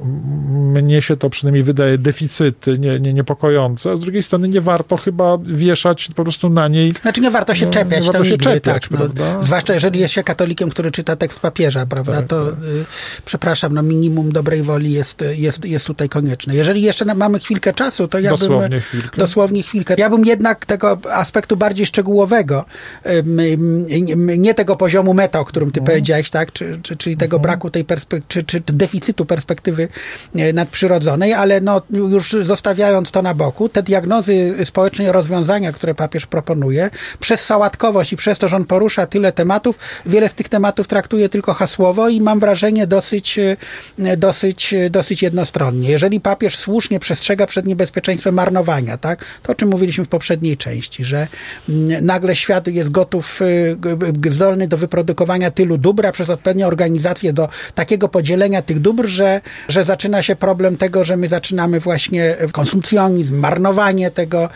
mnie 0.72 1.02
się 1.02 1.16
to 1.16 1.30
przynajmniej 1.30 1.62
wydaje, 1.62 1.98
deficyty 1.98 2.78
nie, 2.78 3.00
nie, 3.00 3.14
niepokojące, 3.14 3.90
a 3.90 3.96
z 3.96 4.00
drugiej 4.00 4.22
strony 4.22 4.48
nie 4.48 4.60
warto 4.60 4.96
chyba 4.96 5.38
wieszać 5.38 6.08
po 6.16 6.22
prostu 6.22 6.50
na 6.50 6.68
niej. 6.68 6.92
Znaczy 7.02 7.20
nie 7.20 7.30
warto 7.30 7.54
się 7.54 7.66
no, 7.66 7.72
czepiać. 7.72 8.06
Nie 8.06 8.12
warto 8.12 8.24
się 8.24 8.38
czepiać, 8.38 8.88
tak, 8.88 8.90
no, 8.90 9.44
zwłaszcza 9.44 9.74
jeżeli 9.74 10.00
jest 10.00 10.14
się 10.14 10.22
katolikiem, 10.22 10.70
który 10.70 10.90
czyta 10.90 11.16
tekst 11.16 11.40
papieża, 11.40 11.86
prawda, 11.86 12.12
tak, 12.12 12.26
to 12.26 12.46
tak. 12.46 12.64
Y, 12.64 12.84
przepraszam, 13.24 13.74
no 13.74 13.82
minimum 13.82 14.32
dobrej 14.32 14.62
woli 14.68 14.92
jest, 14.92 15.24
jest, 15.30 15.64
jest 15.64 15.86
tutaj 15.86 16.08
konieczne. 16.08 16.54
Jeżeli 16.54 16.82
jeszcze 16.82 17.04
mamy 17.04 17.38
chwilkę 17.38 17.72
czasu, 17.72 18.08
to 18.08 18.18
ja 18.18 18.30
dosłownie 18.30 18.68
bym... 18.68 18.80
Chwilkę. 18.80 19.16
Dosłownie 19.16 19.62
chwilkę. 19.62 19.94
Ja 19.98 20.10
bym 20.10 20.24
jednak 20.24 20.66
tego 20.66 20.98
aspektu 21.12 21.56
bardziej 21.56 21.86
szczegółowego, 21.86 22.64
nie 24.38 24.54
tego 24.54 24.76
poziomu 24.76 25.14
meta, 25.14 25.40
o 25.40 25.44
którym 25.44 25.72
ty 25.72 25.80
no. 25.80 25.86
powiedziałeś, 25.86 26.30
tak, 26.30 26.52
czy, 26.52 26.78
czy, 26.82 26.96
czyli 26.96 27.16
tego 27.16 27.36
no. 27.36 27.42
braku 27.42 27.70
tej 27.70 27.84
perspektywy 27.84 28.28
czy, 28.28 28.44
czy 28.44 28.60
deficytu 28.60 29.26
perspektywy 29.26 29.88
e, 30.34 30.52
nadprzyrodzonej, 30.52 31.34
ale 31.34 31.60
no, 31.60 31.82
już 31.90 32.36
zostawiając 32.42 33.10
to 33.10 33.22
na 33.22 33.34
boku, 33.34 33.68
te 33.68 33.82
diagnozy 33.82 34.54
społeczne 34.64 35.12
rozwiązania, 35.12 35.72
które 35.72 35.94
papież 35.94 36.26
proponuje, 36.26 36.90
przez 37.20 37.44
sałatkowość 37.44 38.12
i 38.12 38.16
przez 38.16 38.38
to, 38.38 38.48
że 38.48 38.56
on 38.56 38.64
porusza 38.64 39.06
tyle 39.06 39.32
tematów, 39.32 39.78
wiele 40.06 40.28
z 40.28 40.34
tych 40.34 40.48
tematów 40.48 40.88
traktuje 40.88 41.28
tylko 41.28 41.54
hasłowo 41.54 42.08
i 42.08 42.20
mam 42.20 42.40
wrażenie 42.40 42.86
dosyć, 42.86 43.38
e, 43.38 44.16
dosyć, 44.58 44.74
dosyć 44.90 45.22
jednostronnie. 45.22 45.90
Jeżeli 45.90 46.20
papież 46.20 46.56
słusznie 46.56 47.00
przestrzega 47.00 47.46
przed 47.46 47.66
niebezpieczeństwem 47.66 48.34
marnowania, 48.34 48.96
tak, 48.96 49.24
to 49.42 49.52
o 49.52 49.54
czym 49.54 49.68
mówiliśmy 49.68 50.04
w 50.04 50.08
poprzedniej 50.08 50.56
części, 50.56 51.04
że 51.04 51.26
mm, 51.68 52.06
nagle 52.06 52.36
świat 52.36 52.66
jest 52.66 52.90
gotów, 52.90 53.40
e, 54.26 54.30
zdolny 54.30 54.68
do 54.68 54.76
wyprodukowania 54.76 55.50
tylu 55.50 55.78
dóbra 55.78 56.12
przez 56.12 56.30
odpowiednią 56.30 56.66
organizację 56.66 57.32
do 57.32 57.48
takiego 57.74 58.08
podzielenia 58.08 58.62
tych 58.62 58.80
dóbr, 58.80 59.06
że, 59.06 59.40
że 59.68 59.84
zaczyna 59.84 60.22
się 60.22 60.36
problem 60.36 60.76
tego, 60.76 61.04
że 61.04 61.16
my 61.16 61.28
zaczynamy 61.28 61.80
właśnie 61.80 62.36
konsumpcjonizm, 62.52 63.36
marnowanie 63.36 64.10
tego, 64.10 64.48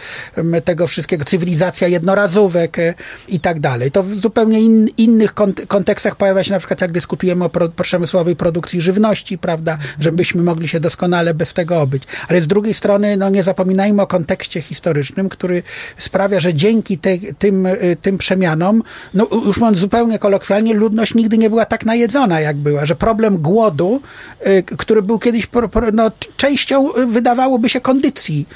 tego 0.64 0.86
wszystkiego, 0.86 1.24
cywilizacja 1.24 1.88
jednorazówek 1.88 2.78
e, 2.78 2.94
i 3.28 3.40
tak 3.40 3.60
dalej. 3.60 3.90
To 3.90 4.02
w 4.02 4.14
zupełnie 4.14 4.60
in, 4.60 4.88
innych 4.98 5.34
kontekstach 5.68 6.16
pojawia 6.16 6.44
się 6.44 6.52
na 6.52 6.58
przykład, 6.58 6.80
jak 6.80 6.92
dyskutujemy 6.92 7.44
o 7.44 7.48
pro, 7.48 7.68
przemysłowej 7.68 8.36
produkcji 8.36 8.80
żywności, 8.80 9.38
prawda, 9.38 9.78
żebyśmy 10.00 10.42
mogli 10.42 10.68
się 10.68 10.80
doskonale 10.80 11.34
bez 11.34 11.52
tego 11.52 11.80
obyć. 11.80 12.02
Ale 12.28 12.40
z 12.40 12.46
drugiej 12.46 12.74
strony, 12.74 13.16
no 13.16 13.30
nie 13.30 13.42
zapominajmy 13.42 14.02
o 14.02 14.06
kontekście 14.06 14.60
historycznym, 14.60 15.28
który 15.28 15.62
sprawia, 15.98 16.40
że 16.40 16.54
dzięki 16.54 16.98
te, 16.98 17.18
tym, 17.38 17.66
y, 17.66 17.96
tym 18.02 18.18
przemianom, 18.18 18.82
no 19.14 19.28
już 19.46 19.56
mówiąc 19.56 19.78
zupełnie 19.78 20.18
kolokwialnie, 20.18 20.74
ludność 20.74 21.14
nigdy 21.14 21.38
nie 21.38 21.50
była 21.50 21.64
tak 21.64 21.84
najedzona, 21.84 22.40
jak 22.40 22.56
była, 22.56 22.86
że 22.86 22.96
problem 22.96 23.38
głodu, 23.38 24.00
y, 24.46 24.62
który 24.62 25.02
był 25.02 25.18
kiedyś 25.18 25.48
no, 25.92 26.10
częścią, 26.36 26.88
wydawałoby 27.08 27.68
się, 27.68 27.80
kondycji, 27.80 28.46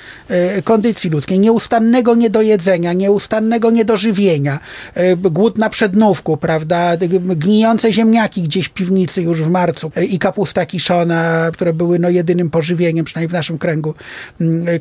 kondycji 0.65 1.11
ludzkiej, 1.11 1.39
nieustannego 1.39 2.15
niedojedzenia, 2.15 2.93
nieustannego 2.93 3.71
niedożywienia, 3.71 4.59
głód 5.17 5.59
na 5.59 5.71
przednówku, 5.71 6.37
prawda, 6.37 6.97
gnijące 7.37 7.93
ziemniaki 7.93 8.43
gdzieś 8.43 8.67
w 8.67 8.71
piwnicy 8.71 9.23
już 9.23 9.43
w 9.43 9.51
marcu 9.51 9.91
i 10.09 10.19
kapusta 10.19 10.67
kiszona, 10.67 11.26
które 11.53 11.73
były 11.73 11.99
no 11.99 12.11
jedynym 12.11 12.51
pożywieniem, 12.51 13.05
przynajmniej 13.05 13.29
w 13.29 13.33
naszym 13.33 13.59
kręgu, 13.59 13.95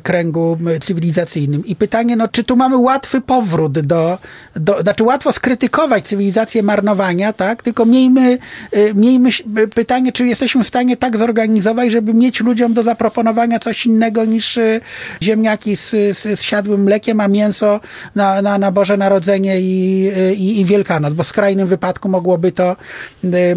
kręgu 0.02 0.58
cywilizacyjnym. 0.80 1.66
I 1.66 1.76
pytanie, 1.76 2.16
no 2.16 2.28
czy 2.28 2.44
tu 2.44 2.56
mamy 2.56 2.76
łatwy 2.76 3.20
powrót 3.20 3.80
do, 3.80 4.18
do 4.56 4.80
znaczy 4.82 5.04
łatwo 5.04 5.32
skrytykować 5.32 6.06
cywilizację 6.06 6.62
marnowania, 6.62 7.32
tak, 7.32 7.62
tylko 7.62 7.86
miejmy, 7.86 8.38
y, 8.76 8.94
miejmy 8.94 9.30
pytanie, 9.74 10.12
czy 10.12 10.26
jesteśmy 10.26 10.64
w 10.64 10.66
stanie 10.66 10.96
tak 10.96 11.16
zorganizować, 11.16 11.90
żeby 11.90 12.14
mieć 12.14 12.40
ludziom 12.40 12.74
do 12.74 12.82
zaproponowania 12.82 13.58
coś 13.58 13.86
innego 13.86 14.24
niż 14.24 14.56
y, 14.56 14.80
ziemniaki 15.22 15.76
z, 15.76 15.90
z, 15.90 16.40
z 16.40 16.42
siadłym 16.42 16.82
mlekiem, 16.82 17.20
a 17.20 17.28
mięso 17.28 17.80
na, 18.14 18.42
na, 18.42 18.58
na 18.58 18.72
Boże 18.72 18.96
Narodzenie 18.96 19.60
i, 19.60 20.10
y, 20.16 20.34
i, 20.34 20.60
i 20.60 20.64
Wielkanoc, 20.64 21.14
bo 21.14 21.22
w 21.22 21.26
skrajnym 21.26 21.68
wypadku 21.68 22.08
mogłoby 22.08 22.52
to, 22.52 22.76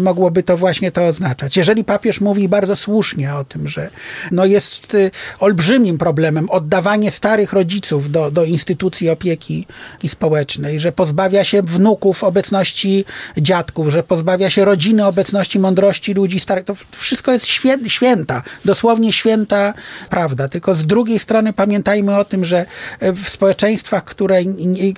mogłoby 0.00 0.42
to 0.42 0.56
właśnie 0.56 0.92
to 0.92 1.06
oznaczać. 1.06 1.56
Jeżeli 1.56 1.84
papież 1.84 2.20
mówi 2.20 2.48
bardzo 2.48 2.76
słusznie 2.80 3.34
o 3.34 3.44
tym, 3.44 3.68
że 3.68 3.90
no 4.30 4.44
jest 4.44 4.96
olbrzymim 5.40 5.98
problemem 5.98 6.50
oddawanie 6.50 7.10
starych 7.10 7.52
rodziców 7.52 8.10
do, 8.10 8.30
do 8.30 8.44
instytucji 8.44 9.10
opieki 9.10 9.66
społecznej, 10.08 10.80
że 10.80 10.92
pozbawia 10.92 11.44
się 11.44 11.62
wnuków 11.62 12.24
obecności 12.24 13.04
dziadków, 13.38 13.88
że 13.88 14.02
pozbawia 14.02 14.50
się 14.50 14.64
rodziny 14.64 15.06
obecności 15.06 15.58
mądrości 15.58 16.14
ludzi 16.14 16.40
starych. 16.40 16.64
To 16.64 16.74
wszystko 16.90 17.32
jest 17.32 17.46
święta, 17.86 18.42
dosłownie 18.64 19.12
święta 19.12 19.74
prawda. 20.10 20.48
Tylko 20.48 20.74
z 20.74 20.86
drugiej 20.86 21.18
strony 21.18 21.52
pamiętajmy 21.52 22.16
o 22.16 22.24
tym, 22.24 22.44
że 22.44 22.66
w 23.00 23.28
społeczeństwach, 23.28 24.04
które 24.04 24.40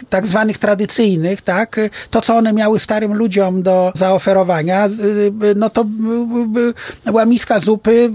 tak 0.09 0.26
zwanych 0.26 0.59
tradycyjnych, 0.59 1.43
tak, 1.43 1.80
to 2.11 2.20
co 2.20 2.37
one 2.37 2.53
miały 2.53 2.78
starym 2.78 3.14
ludziom 3.14 3.62
do 3.62 3.93
zaoferowania, 3.95 4.89
no 5.57 5.70
to 5.70 5.85
była 7.05 7.24
miska 7.26 7.61
zupy, 7.73 8.11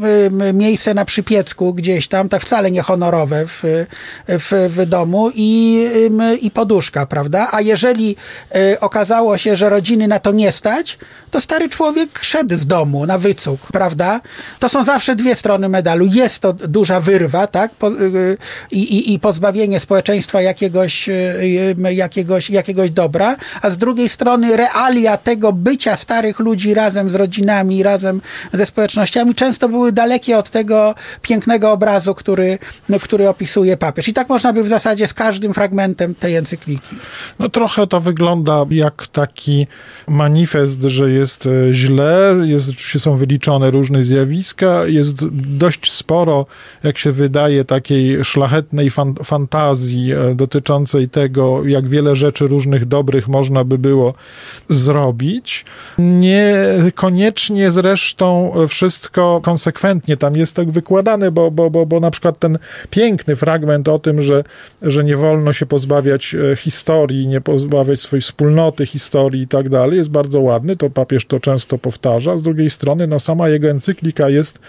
miejsce 0.54 0.94
na 0.94 1.06
przypiecku 1.06 1.74
gdzieś 1.74 2.08
tam, 2.08 2.30
tak 2.30 2.42
wcale 2.42 2.72
niehonorowe 2.72 3.46
w, 3.46 3.64
w, 4.28 4.70
w 4.70 4.86
domu 4.86 5.32
i, 5.36 5.88
i 6.42 6.52
poduszka, 6.52 7.06
prawda? 7.06 7.48
A 7.52 7.62
jeżeli 7.62 8.16
e, 8.56 8.80
okazało 8.80 9.38
się, 9.38 9.56
że 9.56 9.70
rodziny 9.70 10.08
na 10.08 10.20
to 10.20 10.32
nie 10.32 10.52
stać, 10.52 10.98
to 11.32 11.42
stary 11.42 11.70
człowiek 11.70 12.20
szedł 12.22 12.56
z 12.56 12.66
domu 12.66 13.06
na 13.06 13.18
wycuk, 13.18 13.60
prawda? 13.72 14.22
To 14.60 14.70
są 14.70 14.84
zawsze 14.84 15.16
dwie 15.16 15.36
strony 15.36 15.70
medalu. 15.70 16.06
Jest 16.06 16.40
to 16.40 16.54
duża 16.54 17.00
wyrwa, 17.00 17.48
tak? 17.48 17.72
Po, 17.72 17.92
y, 17.92 18.38
i, 18.72 19.14
i 19.14 19.20
pozbawienie 19.20 19.80
społeczeństwa 19.80 20.42
jakiegoś, 20.42 21.10
y, 21.10 21.76
jakiegoś, 21.92 22.50
jakiegoś 22.50 22.92
dobra, 22.92 23.36
a 23.62 23.70
z 23.70 23.78
drugiej 23.78 24.10
strony 24.10 24.58
realia 24.58 25.18
tego 25.18 25.54
bycia 25.54 25.96
starych 25.96 26.40
ludzi 26.40 26.74
razem 26.74 27.10
z 27.10 27.16
rodzinami, 27.16 27.84
razem 27.84 28.22
ze 28.54 28.66
społecznościami 28.66 29.36
często 29.36 29.47
były 29.70 29.92
dalekie 29.92 30.38
od 30.38 30.50
tego 30.50 30.96
pięknego 31.22 31.72
obrazu, 31.72 32.16
który, 32.16 32.60
który 33.02 33.30
opisuje 33.30 33.78
papież. 33.78 34.08
I 34.08 34.14
tak 34.14 34.30
można 34.30 34.54
by 34.54 34.64
w 34.64 34.68
zasadzie 34.68 35.08
z 35.08 35.14
każdym 35.14 35.54
fragmentem 35.54 36.16
tej 36.16 36.36
encykliki. 36.36 36.96
No 37.40 37.50
trochę 37.50 37.88
to 37.88 38.02
wygląda 38.02 38.66
jak 38.70 39.08
taki 39.08 39.68
manifest, 40.08 40.82
że 40.82 41.12
jest 41.12 41.46
e, 41.46 41.74
źle, 41.74 42.36
jest, 42.46 42.72
są 42.98 43.18
wyliczone 43.18 43.72
różne 43.72 44.04
zjawiska, 44.04 44.86
jest 44.86 45.28
dość 45.58 45.92
sporo, 45.92 46.46
jak 46.84 46.98
się 46.98 47.12
wydaje, 47.12 47.66
takiej 47.66 48.26
szlachetnej 48.26 48.90
fan, 48.90 49.16
fantazji 49.24 50.14
e, 50.14 50.36
dotyczącej 50.36 51.10
tego, 51.10 51.66
jak 51.66 51.90
wiele 51.90 52.16
rzeczy 52.16 52.48
różnych 52.48 52.86
dobrych 52.86 53.28
można 53.28 53.64
by 53.64 53.78
było 53.78 54.14
zrobić. 54.70 55.66
Niekoniecznie 55.98 57.72
zresztą 57.72 58.54
wszystko 58.68 59.37
konsekwentnie 59.42 60.18
tam 60.18 60.36
jest 60.36 60.56
tak 60.56 60.72
wykładane, 60.72 61.32
bo, 61.32 61.52
bo, 61.52 61.70
bo, 61.70 61.86
bo 61.86 62.00
na 62.00 62.12
przykład 62.12 62.40
ten 62.40 62.58
piękny 62.90 63.36
fragment 63.36 63.88
o 63.88 64.00
tym, 64.00 64.22
że, 64.22 64.44
że 64.82 65.04
nie 65.04 65.18
wolno 65.18 65.54
się 65.54 65.66
pozbawiać 65.66 66.36
e, 66.36 66.56
historii, 66.56 67.28
nie 67.28 67.42
pozbawiać 67.42 68.00
swojej 68.00 68.22
wspólnoty 68.22 68.86
historii 68.86 69.42
i 69.42 69.48
tak 69.48 69.70
dalej, 69.70 69.98
jest 69.98 70.10
bardzo 70.10 70.42
ładny, 70.42 70.76
to 70.76 70.90
papież 70.90 71.26
to 71.26 71.40
często 71.40 71.78
powtarza. 71.78 72.38
Z 72.38 72.44
drugiej 72.44 72.70
strony, 72.70 73.08
no 73.08 73.20
sama 73.20 73.50
jego 73.50 73.70
encyklika 73.70 74.30
jest 74.30 74.60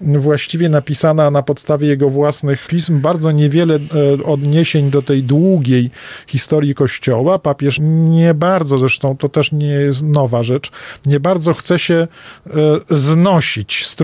właściwie 0.00 0.68
napisana 0.68 1.30
na 1.30 1.42
podstawie 1.42 1.88
jego 1.88 2.10
własnych 2.10 2.66
pism, 2.66 3.00
bardzo 3.00 3.32
niewiele 3.32 3.74
e, 3.74 4.24
odniesień 4.24 4.90
do 4.90 5.02
tej 5.02 5.22
długiej 5.22 5.90
historii 6.26 6.74
Kościoła. 6.74 7.38
Papież 7.38 7.78
nie 7.82 8.34
bardzo, 8.34 8.78
zresztą 8.78 9.16
to 9.16 9.28
też 9.28 9.52
nie 9.52 9.66
jest 9.66 10.02
nowa 10.02 10.42
rzecz, 10.42 10.70
nie 11.06 11.20
bardzo 11.20 11.54
chce 11.54 11.78
się 11.78 11.94
e, 11.94 12.50
znosić 12.90 13.86
z 13.86 13.96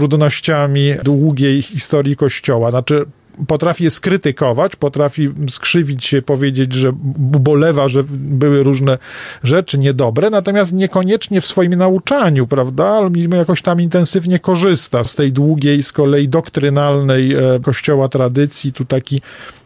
długiej 1.05 1.63
historii 1.63 2.17
Kościoła. 2.17 2.71
Znaczy, 2.71 3.07
potrafi 3.47 3.85
je 3.85 3.91
skrytykować, 3.91 4.77
potrafi 4.77 5.29
skrzywić 5.51 6.05
się, 6.05 6.23
powiedzieć, 6.23 6.73
że 6.73 6.93
bolewa, 7.41 7.89
że 7.89 8.03
były 8.09 8.63
różne 8.63 8.99
rzeczy 9.43 9.79
niedobre, 9.79 10.31
natomiast 10.31 10.73
niekoniecznie 10.73 11.41
w 11.41 11.47
swoim 11.47 11.75
nauczaniu, 11.75 12.47
prawda, 12.47 13.01
jakoś 13.33 13.63
tam 13.63 13.81
intensywnie 13.81 14.39
korzysta 14.39 15.05
z 15.05 15.15
tej 15.15 15.33
długiej, 15.33 15.83
z 15.83 15.93
kolei 15.93 16.29
doktrynalnej 16.29 17.35
e, 17.35 17.41
kościoła 17.63 18.09
tradycji. 18.09 18.73
Tu 18.73 18.85
taki 18.85 19.23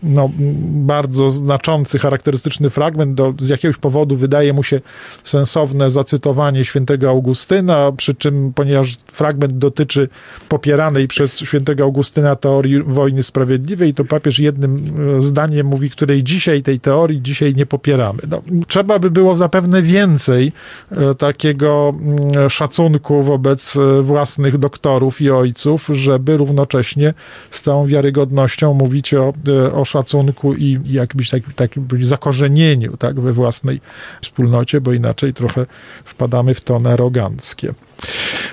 no, 0.07 0.30
bardzo 0.68 1.30
znaczący, 1.30 1.98
charakterystyczny 1.98 2.70
fragment, 2.70 3.14
do, 3.14 3.34
z 3.40 3.48
jakiegoś 3.48 3.76
powodu 3.76 4.16
wydaje 4.16 4.52
mu 4.52 4.62
się 4.62 4.80
sensowne 5.24 5.90
zacytowanie 5.90 6.64
świętego 6.64 7.11
Augustyna, 7.11 7.92
przy 7.96 8.14
czym, 8.14 8.52
ponieważ 8.54 8.96
fragment 9.07 9.59
dotyczy 9.59 10.09
popieranej 10.48 11.09
przez 11.09 11.38
świętego 11.38 11.84
Augustyna 11.84 12.36
teorii 12.36 12.82
wojny 12.82 13.22
sprawiedliwej, 13.22 13.94
to 13.94 14.04
papież 14.04 14.38
jednym 14.38 14.92
e, 15.18 15.22
zdaniem 15.22 15.66
mówi, 15.66 15.90
której 15.90 16.22
dzisiaj 16.22 16.62
tej 16.62 16.80
teorii 16.80 17.22
dzisiaj 17.22 17.54
nie 17.54 17.66
popieramy. 17.66 18.18
No, 18.30 18.42
trzeba 18.66 18.98
by 18.98 19.11
było 19.11 19.36
zapewne 19.36 19.82
więcej 19.82 20.52
e, 20.92 21.14
takiego 21.14 21.94
mm, 22.00 22.50
szacunku 22.50 23.22
wobec 23.22 23.76
e, 23.76 24.02
własnych 24.02 24.59
doktorów 24.59 25.20
i 25.20 25.30
ojców, 25.30 25.88
żeby 25.92 26.36
równocześnie 26.36 27.14
z 27.50 27.62
całą 27.62 27.86
wiarygodnością 27.86 28.74
mówić 28.74 29.14
o, 29.14 29.32
o 29.74 29.84
szacunku 29.97 30.55
i 30.55 30.78
jakimś 30.84 31.30
takim, 31.30 31.53
takim 31.53 31.88
zakorzenieniu 32.05 32.97
tak, 32.97 33.20
we 33.20 33.32
własnej 33.32 33.80
wspólnocie, 34.22 34.80
bo 34.80 34.92
inaczej 34.92 35.34
trochę 35.34 35.66
wpadamy 36.05 36.55
w 36.55 36.61
to 36.61 36.80
aroganckie. 36.84 37.74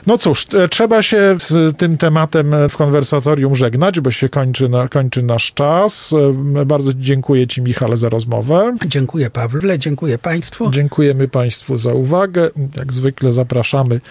No 0.07 0.17
cóż, 0.17 0.45
e, 0.53 0.67
trzeba 0.67 1.01
się 1.01 1.35
z 1.39 1.77
tym 1.77 1.97
tematem 1.97 2.55
w 2.69 2.77
konwersatorium 2.77 3.55
żegnać, 3.55 3.99
bo 3.99 4.11
się 4.11 4.29
kończy, 4.29 4.69
na, 4.69 4.87
kończy 4.87 5.23
nasz 5.23 5.53
czas. 5.53 6.13
E, 6.61 6.65
bardzo 6.65 6.93
dziękuję 6.93 7.47
Ci, 7.47 7.61
Michale, 7.61 7.97
za 7.97 8.09
rozmowę. 8.09 8.75
Dziękuję, 8.85 9.29
Pawle, 9.29 9.79
dziękuję 9.79 10.17
Państwu. 10.17 10.71
Dziękujemy 10.71 11.27
Państwu 11.27 11.77
za 11.77 11.93
uwagę. 11.93 12.49
Jak 12.77 12.93
zwykle 12.93 13.33
zapraszamy 13.33 14.01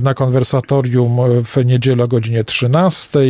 na 0.00 0.14
konwersatorium 0.14 1.16
w 1.44 1.64
niedzielę 1.64 2.04
o 2.04 2.08
godzinie 2.08 2.44
13. 2.44 3.20
E, 3.20 3.24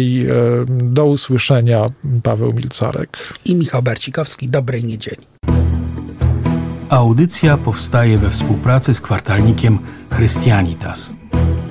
do 0.69 1.07
usłyszenia, 1.07 1.91
Paweł 2.23 2.53
Milcarek. 2.53 3.19
I 3.45 3.55
Michał 3.55 3.83
Barcikowski. 3.83 4.49
Dobrej 4.49 4.85
niedzieli. 4.85 5.27
Audycja 6.89 7.57
powstaje 7.57 8.19
we 8.19 8.31
współpracy 8.31 8.95
z 8.95 9.01
kwartalnikiem 9.01 9.79
Chrystianitas. 10.11 11.15
Bye. 11.35 11.64